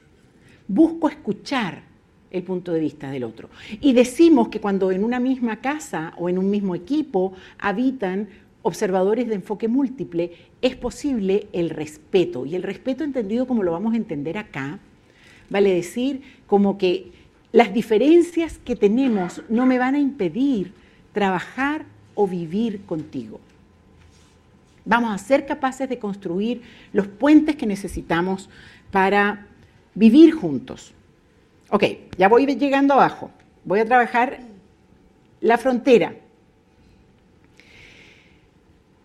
busco 0.69 1.09
escuchar 1.09 1.83
el 2.31 2.43
punto 2.43 2.73
de 2.73 2.81
vista 2.81 3.11
del 3.11 3.25
otro. 3.25 3.49
Y 3.81 3.93
decimos 3.93 4.49
que 4.49 4.61
cuando 4.61 4.91
en 4.91 5.05
una 5.05 5.21
misma 5.21 5.57
casa 5.57 6.13
o 6.19 6.29
en 6.29 6.39
un 6.39 6.51
mismo 6.51 6.75
equipo 6.75 7.33
habitan 7.59 8.29
observadores 8.63 9.29
de 9.29 9.37
enfoque 9.37 9.69
múltiple, 9.69 10.33
es 10.61 10.75
posible 10.75 11.47
el 11.53 11.71
respeto. 11.71 12.47
Y 12.47 12.57
el 12.57 12.63
respeto 12.63 13.05
entendido 13.05 13.47
como 13.47 13.63
lo 13.63 13.73
vamos 13.73 13.95
a 13.95 13.97
entender 13.97 14.39
acá, 14.39 14.81
vale 15.49 15.73
decir 15.73 16.23
como 16.47 16.77
que 16.77 17.13
las 17.53 17.73
diferencias 17.73 18.59
que 18.59 18.77
tenemos 18.77 19.43
no 19.49 19.67
me 19.67 19.79
van 19.79 19.95
a 19.95 20.01
impedir 20.01 20.73
trabajar 21.13 21.87
o 22.15 22.27
vivir 22.27 22.83
contigo. 22.83 23.41
Vamos 24.85 25.15
a 25.15 25.19
ser 25.19 25.47
capaces 25.47 25.89
de 25.89 25.99
construir 25.99 26.63
los 26.93 27.07
puentes 27.07 27.57
que 27.57 27.67
necesitamos 27.67 28.51
para 28.91 29.47
vivir 29.97 30.33
juntos. 30.33 30.93
Ok, 31.71 31.85
ya 32.17 32.29
voy 32.29 32.47
llegando 32.47 32.95
abajo. 32.95 33.33
Voy 33.65 33.81
a 33.81 33.85
trabajar 33.85 34.39
la 35.41 35.59
frontera. 35.59 36.15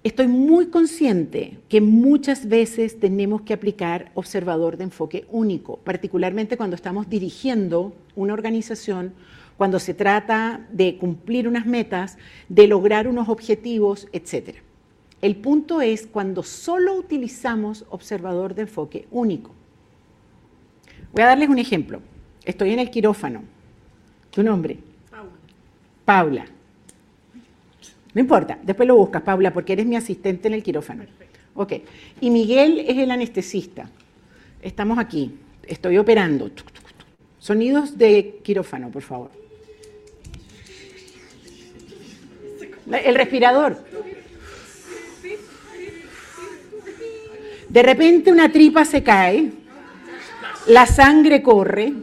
Estoy 0.04 0.28
muy 0.28 0.68
consciente 0.68 1.60
que 1.70 1.80
muchas 1.80 2.48
veces 2.48 3.00
tenemos 3.00 3.42
que 3.42 3.54
aplicar 3.54 4.12
observador 4.16 4.78
de 4.78 4.86
enfoque 4.86 5.26
único, 5.30 5.78
particularmente 5.78 6.58
cuando 6.58 6.76
estamos 6.76 7.10
dirigiendo 7.10 7.94
una 8.16 8.34
organización, 8.34 9.14
cuando 9.58 9.80
se 9.80 9.94
trata 9.94 10.68
de 10.72 10.98
cumplir 10.98 11.48
unas 11.48 11.68
metas, 11.68 12.18
de 12.50 12.68
lograr 12.68 13.08
unos 13.08 13.30
objetivos, 13.30 14.08
etc. 14.12 14.58
El 15.22 15.36
punto 15.36 15.82
es 15.82 16.08
cuando 16.08 16.42
solo 16.42 16.96
utilizamos 16.96 17.86
observador 17.92 18.56
de 18.56 18.64
enfoque 18.64 19.08
único. 19.12 19.52
Voy 21.14 21.24
a 21.24 21.28
darles 21.28 21.50
un 21.50 21.60
ejemplo. 21.60 22.02
Estoy 22.46 22.72
en 22.72 22.80
el 22.80 22.90
quirófano. 22.90 23.44
¿Tu 24.30 24.44
nombre? 24.44 24.78
Paula. 25.10 25.32
Paula. 26.06 26.46
No 28.14 28.22
importa, 28.22 28.60
después 28.62 28.88
lo 28.88 28.96
buscas, 28.96 29.22
Paula, 29.22 29.54
porque 29.54 29.74
eres 29.74 29.86
mi 29.86 29.96
asistente 29.96 30.48
en 30.48 30.54
el 30.54 30.64
quirófano. 30.64 31.06
Ok. 31.54 31.74
Y 32.20 32.30
Miguel 32.30 32.80
es 32.80 32.98
el 32.98 33.12
anestesista. 33.12 33.90
Estamos 34.62 34.98
aquí. 34.98 35.34
Estoy 35.66 35.98
operando. 35.98 36.50
Sonidos 37.40 37.98
de 37.98 38.40
quirófano, 38.44 38.90
por 38.90 39.02
favor. 39.02 39.32
El 42.92 43.16
respirador. 43.16 43.84
De 47.70 47.84
repente 47.84 48.32
una 48.32 48.52
tripa 48.52 48.84
se 48.84 49.02
cae, 49.02 49.50
la 50.68 50.86
sangre 50.86 51.42
corre. 51.42 51.94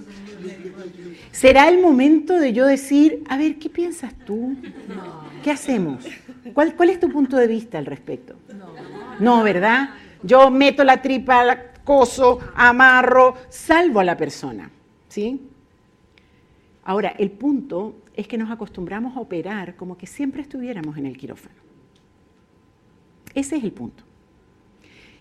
¿Será 1.31 1.69
el 1.69 1.81
momento 1.81 2.39
de 2.39 2.53
yo 2.53 2.67
decir, 2.67 3.23
a 3.29 3.37
ver, 3.37 3.59
¿qué 3.59 3.71
piensas 3.71 4.13
tú? 4.25 4.57
¿Qué 5.43 5.51
hacemos? 5.51 6.05
¿Cuál, 6.53 6.91
es 6.91 6.99
tu 6.99 7.09
punto 7.11 7.37
de 7.37 7.47
vista 7.47 7.79
al 7.79 7.87
respecto? 7.87 8.35
No, 9.21 9.43
¿verdad? 9.43 9.91
Yo 10.23 10.51
meto 10.51 10.83
la 10.83 11.01
tripa, 11.01 11.57
coso, 11.85 12.41
amarro, 12.55 13.35
salvo 13.49 14.01
a 14.01 14.05
la 14.05 14.17
persona. 14.17 14.71
¿Sí? 15.09 15.41
Ahora, 16.85 17.15
el 17.19 17.31
punto 17.31 17.97
es 18.15 18.27
que 18.27 18.39
nos 18.39 18.51
acostumbramos 18.51 19.17
a 19.17 19.21
operar 19.21 19.77
como 19.77 19.97
que 19.97 20.07
siempre 20.07 20.43
estuviéramos 20.43 20.97
en 20.97 21.07
el 21.07 21.17
quirófano. 21.17 21.55
Ese 23.35 23.57
es 23.57 23.65
el 23.65 23.73
punto. 23.73 24.08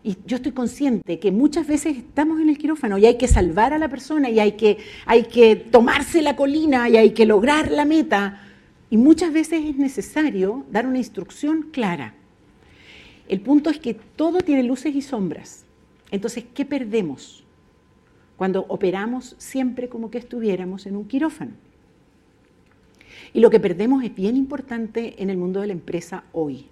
Y 0.07 0.19
yo 0.25 0.37
estoy 0.37 0.53
consciente 0.53 1.19
que 1.19 1.33
muchas 1.33 1.67
veces 1.67 1.97
estamos 1.97 2.39
en 2.39 2.47
el 2.47 2.57
quirófano 2.57 2.97
y 2.97 3.05
hay 3.05 3.17
que 3.17 3.27
salvar 3.27 3.73
a 3.73 3.77
la 3.77 3.89
persona 3.89 4.29
y 4.29 4.39
hay 4.39 4.53
que, 4.53 4.77
hay 5.05 5.25
que 5.25 5.57
tomarse 5.57 6.21
la 6.21 6.37
colina 6.37 6.87
y 6.87 6.95
hay 6.95 7.09
que 7.09 7.25
lograr 7.25 7.69
la 7.71 7.83
meta. 7.83 8.41
Y 8.89 8.95
muchas 8.95 9.33
veces 9.33 9.65
es 9.65 9.75
necesario 9.75 10.65
dar 10.71 10.87
una 10.87 10.97
instrucción 10.97 11.63
clara. 11.73 12.13
El 13.27 13.41
punto 13.41 13.69
es 13.69 13.79
que 13.79 13.95
todo 13.95 14.39
tiene 14.39 14.63
luces 14.63 14.95
y 14.95 15.01
sombras. 15.01 15.65
Entonces, 16.09 16.45
¿qué 16.53 16.63
perdemos 16.63 17.43
cuando 18.37 18.61
operamos 18.69 19.35
siempre 19.39 19.89
como 19.89 20.09
que 20.09 20.19
estuviéramos 20.19 20.85
en 20.85 20.95
un 20.95 21.05
quirófano? 21.05 21.51
Y 23.33 23.41
lo 23.41 23.49
que 23.49 23.59
perdemos 23.59 24.05
es 24.05 24.15
bien 24.15 24.37
importante 24.37 25.21
en 25.21 25.29
el 25.29 25.35
mundo 25.35 25.59
de 25.59 25.67
la 25.67 25.73
empresa 25.73 26.23
hoy. 26.31 26.67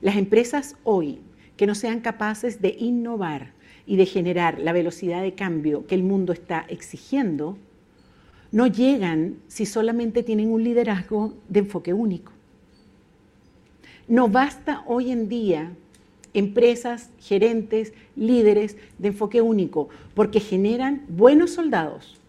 Las 0.00 0.14
empresas 0.14 0.76
hoy 0.84 1.18
que 1.56 1.66
no 1.66 1.74
sean 1.74 2.00
capaces 2.00 2.60
de 2.60 2.76
innovar 2.78 3.52
y 3.86 3.96
de 3.96 4.06
generar 4.06 4.58
la 4.58 4.72
velocidad 4.72 5.22
de 5.22 5.34
cambio 5.34 5.86
que 5.86 5.94
el 5.94 6.02
mundo 6.02 6.32
está 6.32 6.64
exigiendo, 6.68 7.56
no 8.50 8.66
llegan 8.66 9.36
si 9.48 9.66
solamente 9.66 10.22
tienen 10.22 10.52
un 10.52 10.64
liderazgo 10.64 11.34
de 11.48 11.60
enfoque 11.60 11.92
único. 11.92 12.32
No 14.06 14.28
basta 14.28 14.82
hoy 14.86 15.10
en 15.10 15.28
día 15.28 15.72
empresas, 16.34 17.10
gerentes, 17.20 17.92
líderes 18.16 18.76
de 18.98 19.08
enfoque 19.08 19.40
único, 19.40 19.88
porque 20.14 20.40
generan 20.40 21.04
buenos 21.08 21.52
soldados, 21.52 22.20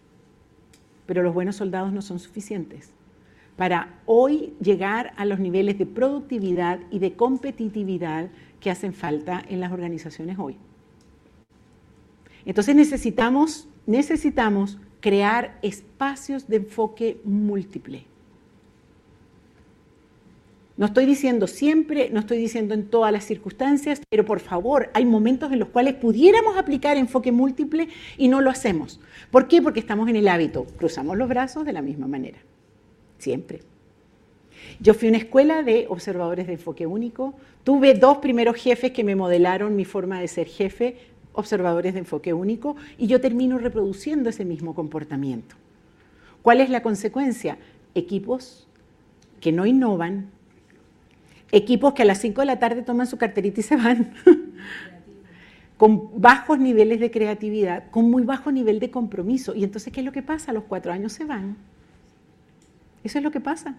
pero 1.06 1.22
los 1.22 1.34
buenos 1.34 1.56
soldados 1.56 1.92
no 1.92 2.02
son 2.02 2.18
suficientes 2.18 2.92
para 3.56 3.98
hoy 4.04 4.52
llegar 4.60 5.12
a 5.16 5.24
los 5.24 5.38
niveles 5.38 5.78
de 5.78 5.86
productividad 5.86 6.78
y 6.90 6.98
de 6.98 7.14
competitividad 7.14 8.28
que 8.60 8.70
hacen 8.70 8.92
falta 8.92 9.44
en 9.48 9.60
las 9.60 9.72
organizaciones 9.72 10.38
hoy. 10.38 10.56
Entonces 12.44 12.74
necesitamos, 12.74 13.68
necesitamos 13.86 14.78
crear 15.00 15.58
espacios 15.62 16.48
de 16.48 16.56
enfoque 16.56 17.20
múltiple. 17.24 18.06
No 20.76 20.86
estoy 20.86 21.06
diciendo 21.06 21.46
siempre, 21.46 22.10
no 22.10 22.20
estoy 22.20 22.36
diciendo 22.36 22.74
en 22.74 22.88
todas 22.88 23.10
las 23.10 23.24
circunstancias, 23.24 24.02
pero 24.10 24.26
por 24.26 24.40
favor, 24.40 24.90
hay 24.92 25.06
momentos 25.06 25.50
en 25.50 25.58
los 25.58 25.70
cuales 25.70 25.94
pudiéramos 25.94 26.58
aplicar 26.58 26.98
enfoque 26.98 27.32
múltiple 27.32 27.88
y 28.18 28.28
no 28.28 28.42
lo 28.42 28.50
hacemos. 28.50 29.00
¿Por 29.30 29.48
qué? 29.48 29.62
Porque 29.62 29.80
estamos 29.80 30.08
en 30.08 30.16
el 30.16 30.28
hábito, 30.28 30.66
cruzamos 30.76 31.16
los 31.16 31.28
brazos 31.28 31.64
de 31.64 31.72
la 31.72 31.80
misma 31.80 32.06
manera, 32.06 32.38
siempre. 33.18 33.60
Yo 34.80 34.94
fui 34.94 35.08
a 35.08 35.10
una 35.10 35.18
escuela 35.18 35.62
de 35.62 35.86
observadores 35.88 36.46
de 36.46 36.54
enfoque 36.54 36.86
único, 36.86 37.34
tuve 37.64 37.94
dos 37.94 38.18
primeros 38.18 38.56
jefes 38.56 38.92
que 38.92 39.04
me 39.04 39.16
modelaron 39.16 39.76
mi 39.76 39.84
forma 39.84 40.20
de 40.20 40.28
ser 40.28 40.46
jefe, 40.46 40.96
observadores 41.32 41.94
de 41.94 42.00
enfoque 42.00 42.32
único, 42.32 42.76
y 42.98 43.06
yo 43.06 43.20
termino 43.20 43.58
reproduciendo 43.58 44.30
ese 44.30 44.44
mismo 44.44 44.74
comportamiento. 44.74 45.56
¿Cuál 46.42 46.60
es 46.60 46.70
la 46.70 46.82
consecuencia? 46.82 47.58
Equipos 47.94 48.66
que 49.40 49.52
no 49.52 49.66
innovan, 49.66 50.30
equipos 51.52 51.94
que 51.94 52.02
a 52.02 52.06
las 52.06 52.18
5 52.18 52.40
de 52.40 52.46
la 52.46 52.58
tarde 52.58 52.82
toman 52.82 53.06
su 53.06 53.18
carterita 53.18 53.60
y 53.60 53.62
se 53.62 53.76
van, 53.76 54.14
con 55.76 56.20
bajos 56.20 56.58
niveles 56.58 57.00
de 57.00 57.10
creatividad, 57.10 57.90
con 57.90 58.10
muy 58.10 58.22
bajo 58.22 58.50
nivel 58.50 58.80
de 58.80 58.90
compromiso. 58.90 59.54
Y 59.54 59.64
entonces, 59.64 59.92
¿qué 59.92 60.00
es 60.00 60.06
lo 60.06 60.12
que 60.12 60.22
pasa? 60.22 60.50
A 60.50 60.54
los 60.54 60.64
cuatro 60.64 60.92
años 60.92 61.12
se 61.12 61.24
van. 61.24 61.56
Eso 63.04 63.18
es 63.18 63.24
lo 63.24 63.30
que 63.30 63.40
pasa. 63.40 63.76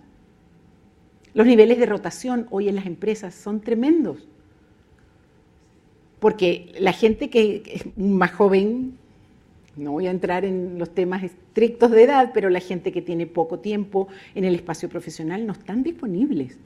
Los 1.37 1.45
niveles 1.45 1.77
de 1.77 1.85
rotación 1.85 2.47
hoy 2.49 2.67
en 2.67 2.73
las 2.73 2.87
empresas 2.87 3.35
son 3.35 3.61
tremendos. 3.61 4.27
Porque 6.17 6.71
la 6.79 6.93
gente 6.93 7.29
que 7.29 7.61
es 7.63 7.85
más 7.95 8.31
joven, 8.31 8.97
no 9.75 9.91
voy 9.91 10.07
a 10.07 10.09
entrar 10.09 10.45
en 10.45 10.79
los 10.79 10.89
temas 10.95 11.21
estrictos 11.21 11.91
de 11.91 12.05
edad, 12.05 12.31
pero 12.33 12.49
la 12.49 12.59
gente 12.59 12.91
que 12.91 13.03
tiene 13.03 13.27
poco 13.27 13.59
tiempo 13.59 14.07
en 14.33 14.45
el 14.45 14.55
espacio 14.55 14.89
profesional 14.89 15.45
no 15.45 15.53
están 15.53 15.83
disponibles 15.83 16.57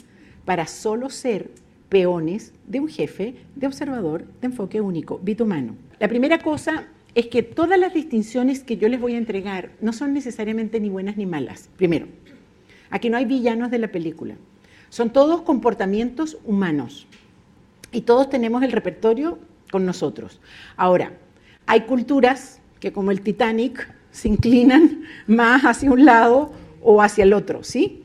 para 0.46 0.66
solo 0.68 1.10
ser 1.10 1.50
peones 1.90 2.54
de 2.66 2.80
un 2.80 2.88
jefe 2.88 3.36
de 3.58 3.68
observador 3.68 4.24
de 4.40 4.48
enfoque 4.48 4.80
único, 4.80 5.20
bitumano. 5.22 5.76
La 6.00 6.08
primera 6.08 6.40
cosa 6.40 6.88
es 7.14 7.28
que 7.28 7.44
todas 7.44 7.78
las 7.78 7.94
distinciones 7.94 8.64
que 8.64 8.78
yo 8.78 8.88
les 8.88 9.02
voy 9.02 9.16
a 9.16 9.18
entregar 9.18 9.72
no 9.82 9.92
son 9.92 10.14
necesariamente 10.14 10.80
ni 10.80 10.88
buenas 10.88 11.18
ni 11.18 11.26
malas. 11.26 11.70
Primero, 11.76 12.08
aquí 12.90 13.10
no 13.10 13.18
hay 13.18 13.26
villanos 13.26 13.70
de 13.70 13.78
la 13.78 13.90
película. 13.90 14.38
Son 14.92 15.10
todos 15.10 15.44
comportamientos 15.44 16.38
humanos 16.44 17.08
y 17.94 18.02
todos 18.02 18.30
tenemos 18.30 18.62
el 18.62 18.74
repertorio 18.74 19.40
con 19.72 19.86
nosotros. 19.86 20.42
Ahora, 20.76 21.14
hay 21.66 21.84
culturas 21.84 22.60
que 22.82 22.92
como 22.92 23.12
el 23.12 23.22
Titanic 23.22 23.90
se 24.12 24.28
inclinan 24.28 25.04
más 25.28 25.64
hacia 25.64 25.90
un 25.90 26.04
lado 26.04 26.52
o 26.82 27.02
hacia 27.02 27.24
el 27.24 27.32
otro, 27.32 27.64
¿sí? 27.64 28.04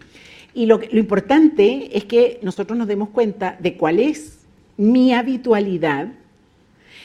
Y 0.55 0.67
lo, 0.67 0.79
lo 0.79 1.01
importante 1.01 1.97
es 1.99 2.05
que 2.05 2.39
nosotros 2.45 2.79
nos 2.79 2.87
demos 2.87 3.09
cuenta 3.09 3.57
de 3.59 3.77
cuál 3.77 3.99
es 3.99 4.47
mi 4.77 5.13
habitualidad 5.13 6.13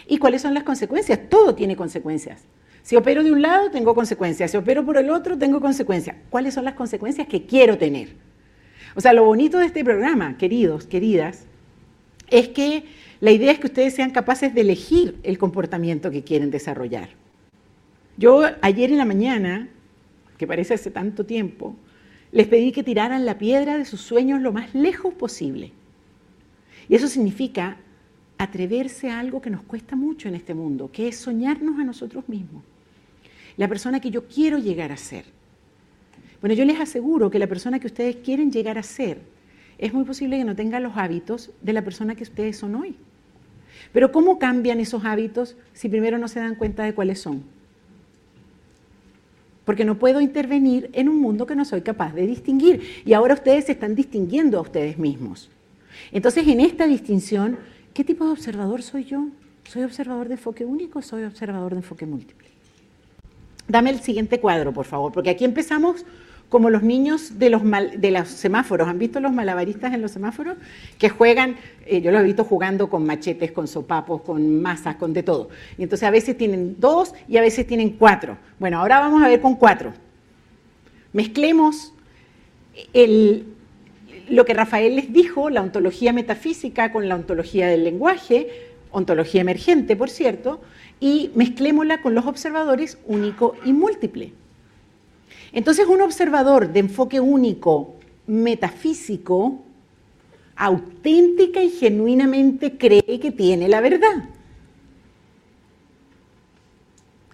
y 0.08 0.20
cuáles 0.20 0.44
son 0.44 0.54
las 0.54 0.62
consecuencias. 0.62 1.28
Todo 1.28 1.56
tiene 1.56 1.76
consecuencias. 1.76 2.44
Si 2.84 2.96
opero 2.96 3.24
de 3.24 3.32
un 3.32 3.42
lado, 3.42 3.72
tengo 3.72 3.96
consecuencias. 3.96 4.52
Si 4.52 4.58
opero 4.58 4.86
por 4.86 4.98
el 4.98 5.10
otro, 5.10 5.40
tengo 5.40 5.60
consecuencias. 5.60 6.18
¿Cuáles 6.30 6.54
son 6.54 6.66
las 6.66 6.76
consecuencias 6.76 7.28
que 7.28 7.48
quiero 7.48 7.80
tener? 7.80 8.10
O 8.96 9.02
sea, 9.02 9.14
lo 9.14 9.24
bonito 9.24 9.60
de 9.60 9.66
este 9.66 9.84
programa, 9.84 10.38
queridos, 10.38 10.86
queridas, 10.86 11.46
es 12.30 12.50
que 12.50 12.86
la 13.20 13.32
idea 13.32 13.52
es 13.52 13.60
que 13.60 13.68
ustedes 13.68 13.94
sean 13.94 14.12
capaces 14.12 14.54
de 14.54 14.62
elegir 14.62 15.18
el 15.24 15.38
comportamiento 15.38 16.12
que 16.12 16.24
quieren 16.24 16.52
desarrollar. 16.52 17.10
Yo 18.18 18.44
ayer 18.62 18.92
en 18.92 18.98
la 18.98 19.06
mañana, 19.06 19.70
que 20.38 20.48
parece 20.48 20.74
hace 20.74 20.92
tanto 20.92 21.26
tiempo, 21.26 21.76
les 22.32 22.48
pedí 22.48 22.72
que 22.72 22.84
tiraran 22.84 23.26
la 23.26 23.38
piedra 23.38 23.78
de 23.78 23.86
sus 23.86 24.02
sueños 24.02 24.42
lo 24.42 24.52
más 24.52 24.74
lejos 24.74 25.14
posible. 25.14 25.72
Y 26.90 26.96
eso 26.96 27.08
significa 27.08 27.78
atreverse 28.38 29.10
a 29.10 29.20
algo 29.20 29.42
que 29.42 29.50
nos 29.50 29.62
cuesta 29.64 29.96
mucho 29.96 30.28
en 30.28 30.36
este 30.36 30.54
mundo, 30.54 30.90
que 30.92 31.08
es 31.08 31.18
soñarnos 31.18 31.80
a 31.80 31.84
nosotros 31.84 32.28
mismos. 32.28 32.64
La 33.56 33.68
persona 33.68 34.00
que 34.00 34.12
yo 34.12 34.28
quiero 34.28 34.58
llegar 34.58 34.92
a 34.92 34.98
ser. 34.98 35.26
Bueno, 36.42 36.56
yo 36.56 36.66
les 36.66 36.80
aseguro 36.80 37.30
que 37.30 37.40
la 37.40 37.48
persona 37.48 37.80
que 37.80 37.88
ustedes 37.88 38.18
quieren 38.18 38.52
llegar 38.52 38.78
a 38.78 38.84
ser 38.84 39.20
es 39.78 39.94
muy 39.94 40.04
posible 40.04 40.38
que 40.38 40.44
no 40.44 40.56
tenga 40.56 40.80
los 40.80 40.98
hábitos 40.98 41.52
de 41.62 41.74
la 41.74 41.84
persona 41.84 42.16
que 42.16 42.24
ustedes 42.24 42.58
son 42.58 42.76
hoy. 42.76 42.96
Pero 43.94 44.12
¿cómo 44.12 44.40
cambian 44.40 44.80
esos 44.80 45.06
hábitos 45.06 45.56
si 45.74 45.88
primero 45.88 46.18
no 46.18 46.28
se 46.28 46.40
dan 46.40 46.56
cuenta 46.56 46.84
de 46.84 46.94
cuáles 46.94 47.20
son? 47.20 47.44
Porque 49.66 49.86
no 49.86 50.00
puedo 50.00 50.20
intervenir 50.20 50.90
en 50.94 51.10
un 51.10 51.20
mundo 51.20 51.46
que 51.46 51.56
no 51.56 51.64
soy 51.64 51.82
capaz 51.82 52.14
de 52.14 52.26
distinguir. 52.26 52.82
Y 53.06 53.14
ahora 53.14 53.36
ustedes 53.36 53.66
se 53.66 53.74
están 53.74 53.96
distinguiendo 53.96 54.58
a 54.58 54.62
ustedes 54.62 54.98
mismos. 54.98 55.50
Entonces, 56.12 56.48
en 56.48 56.60
esta 56.60 56.88
distinción, 56.88 57.58
¿qué 57.94 58.04
tipo 58.04 58.26
de 58.26 58.32
observador 58.32 58.82
soy 58.82 59.04
yo? 59.04 59.28
¿Soy 59.70 59.84
observador 59.84 60.28
de 60.28 60.36
enfoque 60.36 60.66
único 60.66 61.00
o 61.00 61.02
soy 61.02 61.24
observador 61.24 61.72
de 61.72 61.78
enfoque 61.78 62.06
múltiple? 62.06 62.48
Dame 63.68 63.92
el 63.92 64.02
siguiente 64.02 64.40
cuadro, 64.40 64.74
por 64.74 64.86
favor, 64.86 65.12
porque 65.12 65.30
aquí 65.30 65.46
empezamos 65.46 66.06
como 66.52 66.70
los 66.70 66.84
niños 66.84 67.40
de 67.40 67.50
los, 67.50 67.62
de 67.64 68.12
los 68.12 68.28
semáforos. 68.28 68.90
¿Han 68.90 69.00
visto 69.00 69.22
los 69.22 69.32
malabaristas 69.32 69.94
en 69.94 70.02
los 70.02 70.12
semáforos? 70.12 70.58
Que 70.98 71.08
juegan, 71.08 71.56
eh, 71.86 72.02
yo 72.02 72.12
los 72.12 72.20
he 72.20 72.26
visto 72.26 72.44
jugando 72.44 72.90
con 72.90 73.06
machetes, 73.06 73.54
con 73.54 73.70
sopapos, 73.70 74.22
con 74.24 74.62
masas, 74.62 74.98
con 74.98 75.14
de 75.14 75.24
todo. 75.24 75.48
Y 75.78 75.84
entonces 75.84 76.06
a 76.06 76.12
veces 76.12 76.38
tienen 76.38 76.76
dos 76.78 77.14
y 77.30 77.38
a 77.38 77.42
veces 77.42 77.66
tienen 77.66 77.92
cuatro. 77.92 78.38
Bueno, 78.60 78.80
ahora 78.80 79.00
vamos 79.00 79.24
a 79.24 79.30
ver 79.30 79.40
con 79.40 79.56
cuatro. 79.56 79.94
Mezclemos 81.14 81.94
lo 84.28 84.44
que 84.44 84.54
Rafael 84.54 84.98
les 84.98 85.14
dijo, 85.14 85.50
la 85.50 85.62
ontología 85.62 86.12
metafísica 86.12 86.92
con 86.92 87.08
la 87.08 87.16
ontología 87.16 87.68
del 87.68 87.86
lenguaje, 87.86 88.50
ontología 88.92 89.40
emergente, 89.40 89.96
por 89.96 90.10
cierto, 90.10 90.60
y 91.00 91.32
mezclémosla 91.34 92.02
con 92.02 92.14
los 92.14 92.26
observadores 92.26 92.98
único 93.06 93.56
y 93.64 93.72
múltiple. 93.72 94.34
Entonces, 95.54 95.88
un 95.88 96.02
observador 96.02 96.72
de 96.72 96.80
enfoque 96.80 97.20
único 97.20 97.96
metafísico 98.28 99.64
auténtica 100.56 101.64
y 101.64 101.70
genuinamente 101.70 102.78
cree 102.78 103.20
que 103.20 103.32
tiene 103.32 103.68
la 103.68 103.82
verdad. 103.82 104.30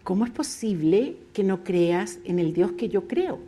¿Cómo 0.03 0.23
es 0.23 0.31
posible 0.31 1.17
que 1.33 1.43
no 1.43 1.65
creas 1.65 2.19
en 2.23 2.39
el 2.39 2.53
Dios 2.53 2.71
que 2.71 2.87
yo 2.87 3.07
creo? 3.09 3.39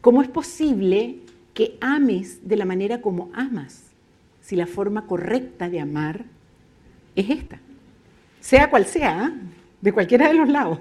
¿Cómo 0.00 0.22
es 0.22 0.28
posible 0.28 1.16
que 1.52 1.76
ames 1.80 2.46
de 2.48 2.54
la 2.54 2.64
manera 2.64 3.00
como 3.00 3.30
amas 3.34 3.90
si 4.40 4.54
la 4.54 4.68
forma 4.68 5.08
correcta 5.08 5.68
de 5.68 5.80
amar 5.80 6.24
es 7.16 7.28
esta? 7.28 7.58
Sea 8.38 8.70
cual 8.70 8.86
sea, 8.86 9.26
¿eh? 9.26 9.46
de 9.80 9.92
cualquiera 9.92 10.28
de 10.28 10.34
los 10.34 10.48
lados. 10.48 10.78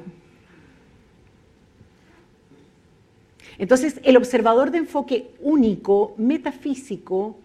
Entonces, 3.57 3.99
el 4.03 4.17
observador 4.17 4.71
de 4.71 4.79
enfoque 4.79 5.31
único, 5.39 6.13
metafísico, 6.17 7.37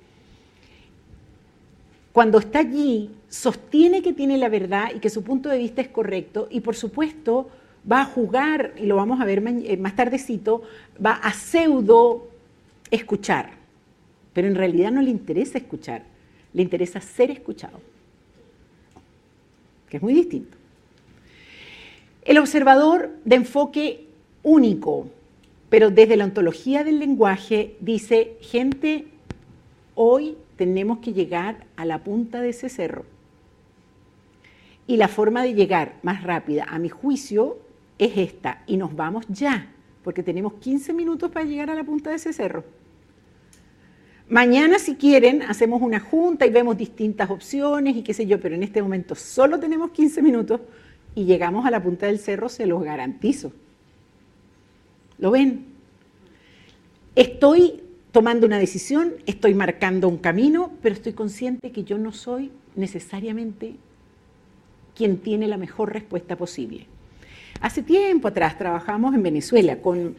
cuando 2.12 2.38
está 2.38 2.60
allí, 2.60 3.10
sostiene 3.28 4.02
que 4.02 4.12
tiene 4.12 4.36
la 4.36 4.48
verdad 4.48 4.90
y 4.94 4.98
que 4.98 5.10
su 5.10 5.22
punto 5.22 5.48
de 5.48 5.58
vista 5.58 5.80
es 5.80 5.88
correcto 5.88 6.48
y 6.50 6.60
por 6.60 6.74
supuesto 6.74 7.48
va 7.90 8.02
a 8.02 8.04
jugar, 8.04 8.74
y 8.76 8.86
lo 8.86 8.96
vamos 8.96 9.20
a 9.20 9.24
ver 9.24 9.42
eh, 9.46 9.76
más 9.76 9.96
tardecito, 9.96 10.62
va 11.04 11.12
a 11.12 11.32
pseudo 11.32 12.28
escuchar, 12.90 13.50
pero 14.32 14.48
en 14.48 14.54
realidad 14.54 14.90
no 14.90 15.00
le 15.00 15.10
interesa 15.10 15.58
escuchar, 15.58 16.02
le 16.52 16.62
interesa 16.62 17.00
ser 17.00 17.30
escuchado, 17.30 17.80
que 19.88 19.96
es 19.96 20.02
muy 20.02 20.12
distinto. 20.12 20.58
El 22.22 22.38
observador 22.38 23.10
de 23.24 23.36
enfoque 23.36 24.06
único, 24.42 25.08
pero 25.70 25.90
desde 25.90 26.16
la 26.16 26.24
ontología 26.24 26.84
del 26.84 26.98
lenguaje 26.98 27.76
dice, 27.80 28.36
gente, 28.40 29.06
hoy 29.94 30.36
tenemos 30.56 30.98
que 30.98 31.12
llegar 31.12 31.64
a 31.76 31.84
la 31.84 32.02
punta 32.02 32.42
de 32.42 32.50
ese 32.50 32.68
cerro. 32.68 33.06
Y 34.86 34.96
la 34.96 35.06
forma 35.06 35.44
de 35.44 35.54
llegar 35.54 35.94
más 36.02 36.24
rápida, 36.24 36.66
a 36.68 36.80
mi 36.80 36.88
juicio, 36.88 37.58
es 37.98 38.18
esta. 38.18 38.64
Y 38.66 38.76
nos 38.76 38.96
vamos 38.96 39.24
ya, 39.28 39.72
porque 40.02 40.24
tenemos 40.24 40.54
15 40.54 40.92
minutos 40.92 41.30
para 41.30 41.46
llegar 41.46 41.70
a 41.70 41.76
la 41.76 41.84
punta 41.84 42.10
de 42.10 42.16
ese 42.16 42.32
cerro. 42.32 42.64
Mañana, 44.28 44.80
si 44.80 44.96
quieren, 44.96 45.42
hacemos 45.42 45.80
una 45.82 46.00
junta 46.00 46.46
y 46.46 46.50
vemos 46.50 46.76
distintas 46.76 47.30
opciones 47.30 47.96
y 47.96 48.02
qué 48.02 48.14
sé 48.14 48.26
yo, 48.26 48.40
pero 48.40 48.56
en 48.56 48.64
este 48.64 48.82
momento 48.82 49.14
solo 49.14 49.60
tenemos 49.60 49.92
15 49.92 50.22
minutos 50.22 50.60
y 51.14 51.24
llegamos 51.24 51.64
a 51.64 51.70
la 51.70 51.82
punta 51.82 52.06
del 52.06 52.18
cerro, 52.18 52.48
se 52.48 52.66
los 52.66 52.82
garantizo. 52.82 53.52
¿Lo 55.20 55.30
ven? 55.30 55.66
Estoy 57.14 57.82
tomando 58.10 58.46
una 58.46 58.58
decisión, 58.58 59.14
estoy 59.26 59.54
marcando 59.54 60.08
un 60.08 60.16
camino, 60.16 60.72
pero 60.82 60.94
estoy 60.94 61.12
consciente 61.12 61.70
que 61.72 61.84
yo 61.84 61.98
no 61.98 62.12
soy 62.12 62.50
necesariamente 62.74 63.74
quien 64.96 65.18
tiene 65.18 65.46
la 65.46 65.58
mejor 65.58 65.92
respuesta 65.92 66.36
posible. 66.36 66.86
Hace 67.60 67.82
tiempo 67.82 68.28
atrás 68.28 68.56
trabajamos 68.56 69.14
en 69.14 69.22
Venezuela 69.22 69.76
con 69.82 70.16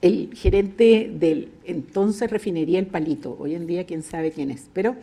el 0.00 0.30
gerente 0.34 1.10
del 1.12 1.48
entonces 1.64 2.30
refinería 2.30 2.78
El 2.78 2.86
Palito, 2.86 3.36
hoy 3.40 3.54
en 3.54 3.66
día 3.66 3.84
quién 3.84 4.02
sabe 4.02 4.30
quién 4.30 4.50
es, 4.50 4.68
pero, 4.72 4.94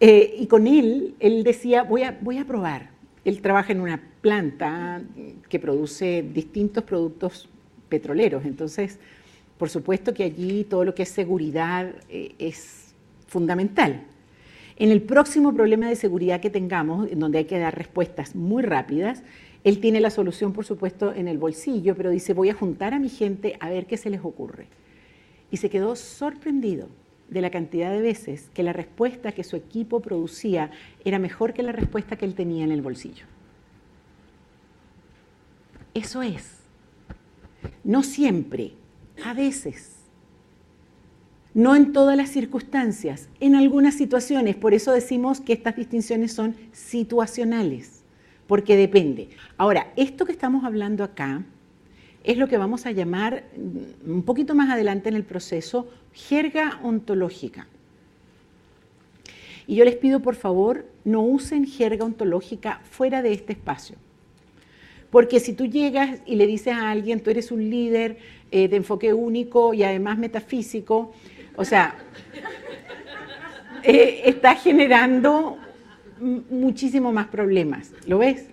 eh, 0.00 0.34
y 0.38 0.46
con 0.46 0.66
él, 0.66 1.14
él 1.20 1.44
decía, 1.44 1.82
voy 1.82 2.04
a, 2.04 2.18
voy 2.20 2.38
a 2.38 2.46
probar. 2.46 2.90
Él 3.24 3.40
trabaja 3.40 3.72
en 3.72 3.80
una 3.80 4.02
planta 4.20 5.02
que 5.48 5.58
produce 5.60 6.24
distintos 6.32 6.82
productos 6.84 7.48
petroleros. 7.92 8.46
Entonces, 8.46 8.98
por 9.58 9.68
supuesto 9.68 10.14
que 10.14 10.24
allí 10.24 10.64
todo 10.64 10.82
lo 10.82 10.94
que 10.94 11.02
es 11.02 11.10
seguridad 11.10 11.94
eh, 12.08 12.34
es 12.38 12.94
fundamental. 13.26 14.04
En 14.76 14.90
el 14.90 15.02
próximo 15.02 15.52
problema 15.52 15.90
de 15.90 15.94
seguridad 15.94 16.40
que 16.40 16.48
tengamos, 16.48 17.10
en 17.10 17.20
donde 17.20 17.36
hay 17.36 17.44
que 17.44 17.58
dar 17.58 17.76
respuestas 17.76 18.34
muy 18.34 18.62
rápidas, 18.62 19.22
él 19.62 19.78
tiene 19.78 20.00
la 20.00 20.08
solución, 20.08 20.54
por 20.54 20.64
supuesto, 20.64 21.12
en 21.14 21.28
el 21.28 21.36
bolsillo, 21.36 21.94
pero 21.94 22.08
dice, 22.08 22.32
voy 22.32 22.48
a 22.48 22.54
juntar 22.54 22.94
a 22.94 22.98
mi 22.98 23.10
gente 23.10 23.58
a 23.60 23.68
ver 23.68 23.84
qué 23.84 23.98
se 23.98 24.08
les 24.08 24.24
ocurre. 24.24 24.68
Y 25.50 25.58
se 25.58 25.68
quedó 25.68 25.94
sorprendido 25.96 26.88
de 27.28 27.42
la 27.42 27.50
cantidad 27.50 27.92
de 27.92 28.00
veces 28.00 28.48
que 28.54 28.62
la 28.62 28.72
respuesta 28.72 29.32
que 29.32 29.44
su 29.44 29.56
equipo 29.56 30.00
producía 30.00 30.70
era 31.04 31.18
mejor 31.18 31.52
que 31.52 31.62
la 31.62 31.72
respuesta 31.72 32.16
que 32.16 32.24
él 32.24 32.34
tenía 32.34 32.64
en 32.64 32.72
el 32.72 32.80
bolsillo. 32.80 33.26
Eso 35.92 36.22
es 36.22 36.61
no 37.84 38.02
siempre, 38.02 38.72
a 39.24 39.34
veces. 39.34 39.96
No 41.54 41.76
en 41.76 41.92
todas 41.92 42.16
las 42.16 42.30
circunstancias, 42.30 43.28
en 43.40 43.54
algunas 43.54 43.94
situaciones. 43.94 44.56
Por 44.56 44.72
eso 44.72 44.92
decimos 44.92 45.40
que 45.40 45.52
estas 45.52 45.76
distinciones 45.76 46.32
son 46.32 46.56
situacionales, 46.72 48.04
porque 48.46 48.76
depende. 48.76 49.28
Ahora, 49.58 49.92
esto 49.96 50.24
que 50.24 50.32
estamos 50.32 50.64
hablando 50.64 51.04
acá 51.04 51.44
es 52.24 52.36
lo 52.38 52.48
que 52.48 52.56
vamos 52.56 52.86
a 52.86 52.92
llamar 52.92 53.44
mm, 53.56 54.10
un 54.10 54.22
poquito 54.22 54.54
más 54.54 54.70
adelante 54.70 55.08
en 55.08 55.16
el 55.16 55.24
proceso 55.24 55.88
jerga 56.12 56.80
ontológica. 56.82 57.66
Y 59.66 59.76
yo 59.76 59.84
les 59.84 59.96
pido 59.96 60.20
por 60.20 60.34
favor 60.34 60.86
no 61.04 61.22
usen 61.22 61.66
jerga 61.66 62.04
ontológica 62.04 62.80
fuera 62.90 63.22
de 63.22 63.32
este 63.32 63.52
espacio. 63.52 63.96
Porque 65.12 65.40
si 65.40 65.52
tú 65.52 65.66
llegas 65.66 66.20
y 66.24 66.36
le 66.36 66.46
dices 66.46 66.72
a 66.72 66.90
alguien, 66.90 67.20
tú 67.20 67.28
eres 67.28 67.52
un 67.52 67.68
líder 67.68 68.16
eh, 68.50 68.66
de 68.66 68.76
enfoque 68.76 69.12
único 69.12 69.74
y 69.74 69.82
además 69.82 70.16
metafísico, 70.16 71.12
o 71.54 71.66
sea, 71.66 71.96
eh, 73.82 74.22
está 74.24 74.54
generando 74.54 75.58
muchísimo 76.18 77.12
más 77.12 77.28
problemas, 77.28 77.92
¿lo 78.06 78.18
ves? 78.18 78.46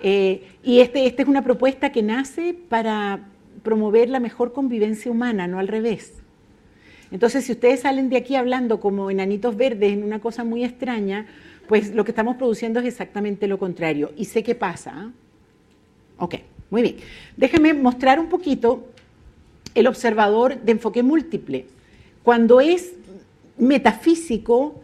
Eh, 0.00 0.42
y 0.64 0.80
este, 0.80 1.06
esta 1.06 1.22
es 1.22 1.28
una 1.28 1.44
propuesta 1.44 1.92
que 1.92 2.02
nace 2.02 2.52
para 2.68 3.20
promover 3.62 4.08
la 4.08 4.18
mejor 4.18 4.52
convivencia 4.52 5.08
humana, 5.08 5.46
no 5.46 5.60
al 5.60 5.68
revés. 5.68 6.14
Entonces, 7.12 7.44
si 7.44 7.52
ustedes 7.52 7.82
salen 7.82 8.08
de 8.08 8.16
aquí 8.16 8.34
hablando 8.34 8.80
como 8.80 9.08
enanitos 9.08 9.56
verdes 9.56 9.92
en 9.92 10.02
una 10.02 10.18
cosa 10.18 10.42
muy 10.42 10.64
extraña, 10.64 11.26
pues 11.68 11.94
lo 11.94 12.04
que 12.04 12.10
estamos 12.10 12.34
produciendo 12.34 12.80
es 12.80 12.86
exactamente 12.86 13.46
lo 13.46 13.60
contrario. 13.60 14.10
Y 14.16 14.24
sé 14.24 14.42
qué 14.42 14.56
pasa. 14.56 15.12
Ok, 16.22 16.36
muy 16.70 16.82
bien. 16.82 16.96
Déjame 17.36 17.74
mostrar 17.74 18.20
un 18.20 18.28
poquito 18.28 18.84
el 19.74 19.88
observador 19.88 20.60
de 20.60 20.70
enfoque 20.70 21.02
múltiple. 21.02 21.66
Cuando 22.22 22.60
es 22.60 22.92
metafísico, 23.58 24.80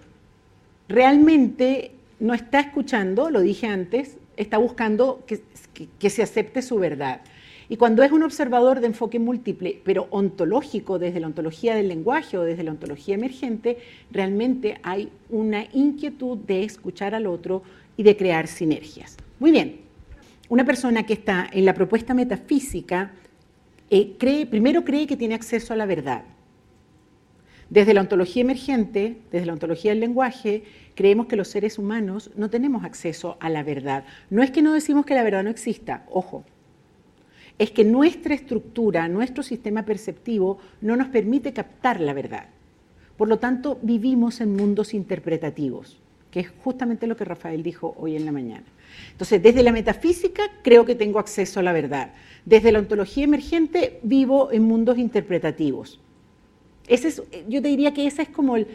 realmente 0.88 1.92
no 2.18 2.34
está 2.34 2.58
escuchando, 2.58 3.30
lo 3.30 3.40
dije 3.40 3.68
antes, 3.68 4.16
está 4.36 4.58
buscando 4.58 5.24
que, 5.28 6.10
se 6.10 6.22
acepte 6.24 6.60
su 6.60 6.76
verdad. 6.76 7.20
Y 7.68 7.76
cuando 7.76 8.02
es 8.02 8.10
un 8.10 8.24
observador 8.24 8.80
de 8.80 8.88
enfoque 8.88 9.20
múltiple, 9.20 9.80
pero 9.84 10.08
ontológico, 10.10 10.98
desde 10.98 11.20
la 11.20 11.28
ontología 11.28 11.76
del 11.76 11.86
lenguaje 11.86 12.36
o 12.36 12.42
desde 12.42 12.64
la 12.64 12.72
ontología 12.72 13.14
emergente, 13.14 13.78
realmente 14.10 14.80
hay 14.82 15.12
una 15.30 15.66
inquietud 15.72 16.36
de 16.38 16.64
escuchar 16.64 17.14
al 17.14 17.28
otro 17.28 17.62
y 17.96 18.02
de 18.02 18.16
crear 18.16 18.48
sinergias. 18.48 19.16
Muy 19.38 19.52
bien, 19.52 19.87
una 20.48 20.64
persona 20.64 21.04
que 21.04 21.12
está 21.12 21.48
en 21.52 21.64
la 21.64 21.74
propuesta 21.74 22.14
metafísica 22.14 23.12
eh, 23.90 24.16
cree, 24.18 24.46
primero 24.46 24.84
cree 24.84 25.06
que 25.06 25.16
tiene 25.16 25.34
acceso 25.34 25.72
a 25.72 25.76
la 25.76 25.86
verdad. 25.86 26.24
Desde 27.70 27.92
la 27.92 28.00
ontología 28.00 28.42
emergente, 28.42 29.18
desde 29.30 29.46
la 29.46 29.52
ontología 29.52 29.90
del 29.90 30.00
lenguaje, 30.00 30.64
creemos 30.94 31.26
que 31.26 31.36
los 31.36 31.48
seres 31.48 31.78
humanos 31.78 32.30
no 32.34 32.48
tenemos 32.48 32.84
acceso 32.84 33.36
a 33.40 33.50
la 33.50 33.62
verdad. 33.62 34.04
No 34.30 34.42
es 34.42 34.50
que 34.50 34.62
no 34.62 34.72
decimos 34.72 35.04
que 35.04 35.14
la 35.14 35.22
verdad 35.22 35.44
no 35.44 35.50
exista, 35.50 36.04
ojo, 36.10 36.44
es 37.58 37.70
que 37.70 37.84
nuestra 37.84 38.34
estructura, 38.34 39.08
nuestro 39.08 39.42
sistema 39.42 39.84
perceptivo 39.84 40.58
no 40.80 40.96
nos 40.96 41.08
permite 41.08 41.52
captar 41.52 42.00
la 42.00 42.14
verdad. 42.14 42.46
Por 43.16 43.28
lo 43.28 43.38
tanto, 43.38 43.78
vivimos 43.82 44.40
en 44.40 44.54
mundos 44.54 44.94
interpretativos, 44.94 46.00
que 46.30 46.40
es 46.40 46.50
justamente 46.62 47.06
lo 47.06 47.16
que 47.16 47.24
Rafael 47.24 47.62
dijo 47.62 47.94
hoy 47.98 48.16
en 48.16 48.24
la 48.24 48.32
mañana. 48.32 48.64
Entonces, 49.12 49.42
desde 49.42 49.62
la 49.62 49.72
metafísica 49.72 50.42
creo 50.62 50.84
que 50.84 50.94
tengo 50.94 51.18
acceso 51.18 51.60
a 51.60 51.62
la 51.62 51.72
verdad. 51.72 52.12
Desde 52.44 52.72
la 52.72 52.78
ontología 52.78 53.24
emergente 53.24 54.00
vivo 54.02 54.50
en 54.52 54.62
mundos 54.62 54.98
interpretativos. 54.98 56.00
Es, 56.86 57.22
yo 57.48 57.62
te 57.62 57.68
diría 57.68 57.92
que 57.92 58.06
ese 58.06 58.22
es 58.22 58.28
como 58.28 58.56
el, 58.56 58.66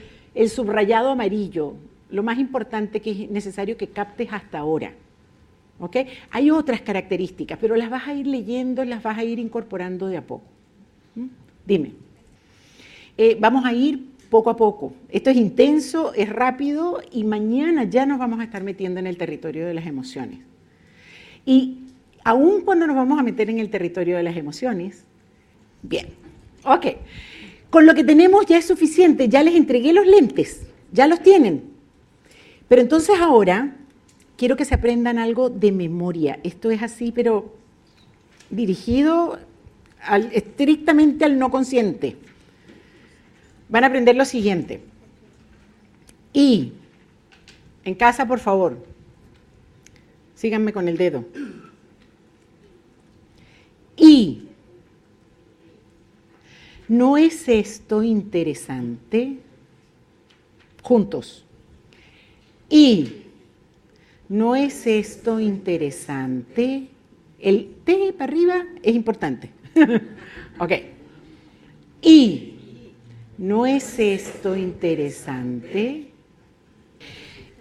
subrayado 0.49 1.09
amarillo, 1.09 1.75
lo 2.09 2.23
más 2.23 2.37
importante 2.37 2.99
que 2.99 3.11
es 3.11 3.29
necesario 3.29 3.77
que 3.77 3.87
captes 3.87 4.29
hasta 4.31 4.59
ahora. 4.59 4.93
Hay 6.31 6.49
otras 6.49 6.81
características, 6.81 7.57
pero 7.59 7.75
las 7.75 7.89
vas 7.89 8.07
a 8.07 8.13
ir 8.13 8.25
leyendo, 8.25 8.85
las 8.85 9.03
vas 9.03 9.17
a 9.17 9.23
ir 9.23 9.37
incorporando 9.37 10.07
de 10.07 10.17
a 10.17 10.21
poco. 10.21 10.45
¿Mm? 11.15 11.27
Dime. 11.65 11.91
Eh, 13.17 13.37
vamos 13.39 13.65
a 13.65 13.73
ir 13.73 14.12
poco 14.33 14.49
a 14.49 14.57
poco. 14.57 14.93
Esto 15.09 15.29
es 15.29 15.37
intenso, 15.37 16.11
es 16.15 16.27
rápido 16.27 17.03
y 17.11 17.23
mañana 17.23 17.83
ya 17.83 18.07
nos 18.07 18.17
vamos 18.17 18.39
a 18.39 18.45
estar 18.45 18.63
metiendo 18.63 18.99
en 18.99 19.05
el 19.05 19.15
territorio 19.15 19.67
de 19.67 19.75
las 19.75 19.85
emociones. 19.85 20.39
Y 21.45 21.83
aún 22.23 22.61
cuando 22.61 22.87
nos 22.87 22.95
vamos 22.95 23.19
a 23.19 23.21
meter 23.21 23.51
en 23.51 23.59
el 23.59 23.69
territorio 23.69 24.17
de 24.17 24.23
las 24.23 24.35
emociones, 24.35 25.03
bien, 25.83 26.07
ok, 26.63 26.87
con 27.69 27.85
lo 27.85 27.93
que 27.93 28.03
tenemos 28.03 28.47
ya 28.47 28.57
es 28.57 28.65
suficiente, 28.65 29.29
ya 29.29 29.43
les 29.43 29.53
entregué 29.53 29.93
los 29.93 30.07
lentes, 30.07 30.65
ya 30.91 31.05
los 31.05 31.21
tienen. 31.21 31.65
Pero 32.67 32.81
entonces 32.81 33.19
ahora 33.19 33.75
quiero 34.35 34.57
que 34.57 34.65
se 34.65 34.73
aprendan 34.73 35.19
algo 35.19 35.51
de 35.51 35.71
memoria. 35.71 36.39
Esto 36.41 36.71
es 36.71 36.81
así, 36.81 37.11
pero 37.11 37.53
dirigido 38.49 39.37
estrictamente 40.31 41.23
al 41.23 41.37
no 41.37 41.51
consciente. 41.51 42.17
Van 43.73 43.83
a 43.83 43.87
aprender 43.87 44.15
lo 44.15 44.23
siguiente. 44.23 44.81
Y, 46.31 46.73
en 47.83 47.95
casa, 47.95 48.27
por 48.27 48.37
favor, 48.37 48.77
síganme 50.35 50.71
con 50.71 50.87
el 50.87 50.95
dedo. 50.95 51.25
Y, 53.97 54.43
¿no 56.87 57.17
es 57.17 57.49
esto 57.49 58.03
interesante? 58.03 59.39
Juntos. 60.83 61.43
Y, 62.69 63.23
¿no 64.29 64.55
es 64.55 64.85
esto 64.85 65.39
interesante? 65.39 66.89
El 67.39 67.73
T 67.83 68.13
para 68.13 68.31
arriba 68.31 68.65
es 68.83 68.93
importante. 68.93 69.49
ok. 70.59 70.71
Y, 72.03 72.52
¿no 73.43 73.65
es 73.65 73.99
esto 73.99 74.55
interesante? 74.55 76.05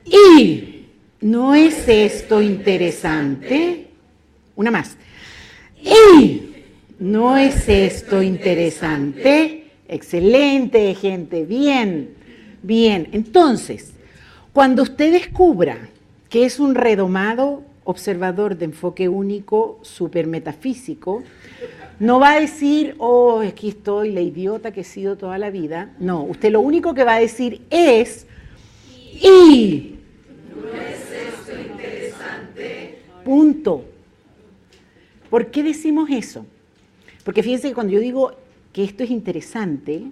Y, 0.05 0.87
¿no 1.21 1.57
es 1.57 1.88
esto 1.88 2.40
interesante? 2.40 3.88
Una 4.55 4.71
más. 4.71 4.97
Y, 5.83 6.53
¿no 7.01 7.37
es 7.37 7.68
esto 7.68 8.23
interesante? 8.23 9.73
Excelente, 9.88 10.95
gente. 10.95 11.45
Bien, 11.45 12.14
bien. 12.62 13.09
Entonces, 13.11 13.92
cuando 14.53 14.85
usted 14.85 15.11
descubra 15.11 15.88
que 16.29 16.45
es 16.45 16.61
un 16.61 16.77
redomado 16.77 17.64
observador 17.83 18.57
de 18.57 18.66
enfoque 18.66 19.09
único, 19.09 19.81
supermetafísico, 19.83 21.25
no 22.03 22.19
va 22.19 22.33
a 22.33 22.41
decir, 22.41 22.97
oh, 22.99 23.41
aquí 23.41 23.69
estoy, 23.69 24.11
la 24.11 24.21
idiota 24.21 24.73
que 24.73 24.81
he 24.81 24.85
sido 24.85 25.17
toda 25.17 25.38
la 25.38 25.51
vida. 25.51 25.95
No, 25.99 26.25
usted 26.25 26.51
lo 26.51 26.61
único 26.61 26.95
que 26.95 27.05
va 27.05 27.15
a 27.15 27.21
decir 27.21 27.62
es, 27.71 28.27
y. 29.15 29.95
¿No 30.55 30.81
es 30.81 31.12
esto 31.12 31.53
interesante? 31.61 32.99
Punto. 33.25 33.85
¿Por 35.31 35.51
qué 35.53 35.62
decimos 35.62 36.11
eso? 36.11 36.45
Porque 37.25 37.43
fíjense 37.43 37.69
que 37.69 37.75
cuando 37.75 37.93
yo 37.93 38.01
digo 38.01 38.33
que 38.73 38.83
esto 38.83 39.05
es 39.05 39.11
interesante, 39.11 40.03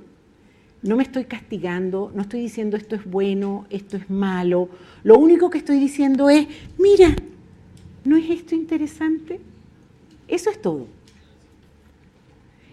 no 0.82 0.96
me 0.96 1.02
estoy 1.02 1.24
castigando, 1.24 2.12
no 2.14 2.22
estoy 2.22 2.40
diciendo 2.40 2.76
esto 2.76 2.94
es 2.94 3.04
bueno, 3.04 3.66
esto 3.68 3.96
es 3.96 4.08
malo. 4.08 4.68
Lo 5.02 5.18
único 5.18 5.50
que 5.50 5.58
estoy 5.58 5.80
diciendo 5.80 6.30
es, 6.30 6.46
mira, 6.78 7.16
¿No 8.04 8.16
es 8.16 8.30
esto 8.30 8.54
interesante? 8.54 9.40
Eso 10.26 10.50
es 10.50 10.60
todo. 10.62 10.86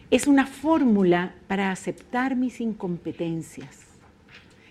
Es 0.09 0.27
una 0.27 0.47
fórmula 0.47 1.35
para 1.47 1.71
aceptar 1.71 2.35
mis 2.35 2.61
incompetencias. 2.61 3.87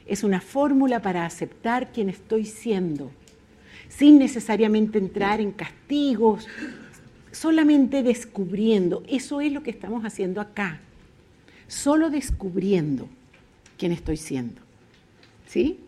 Es 0.07 0.25
una 0.25 0.41
fórmula 0.41 1.03
para 1.03 1.27
aceptar 1.27 1.93
quien 1.93 2.09
estoy 2.09 2.47
siendo, 2.47 3.11
sin 3.89 4.19
necesariamente 4.19 4.99
entrar 4.99 5.41
en 5.41 5.53
castigos, 5.53 6.47
solamente 7.33 8.03
descubriendo. 8.03 9.03
Eso 9.09 9.41
es 9.41 9.53
lo 9.53 9.63
que 9.63 9.71
estamos 9.71 10.05
haciendo 10.05 10.41
acá. 10.41 10.81
Solo 11.67 12.09
descubriendo 12.09 13.09
quién 13.77 13.93
estoy 13.93 14.17
siendo. 14.17 14.63
¿Sí? 15.47 15.81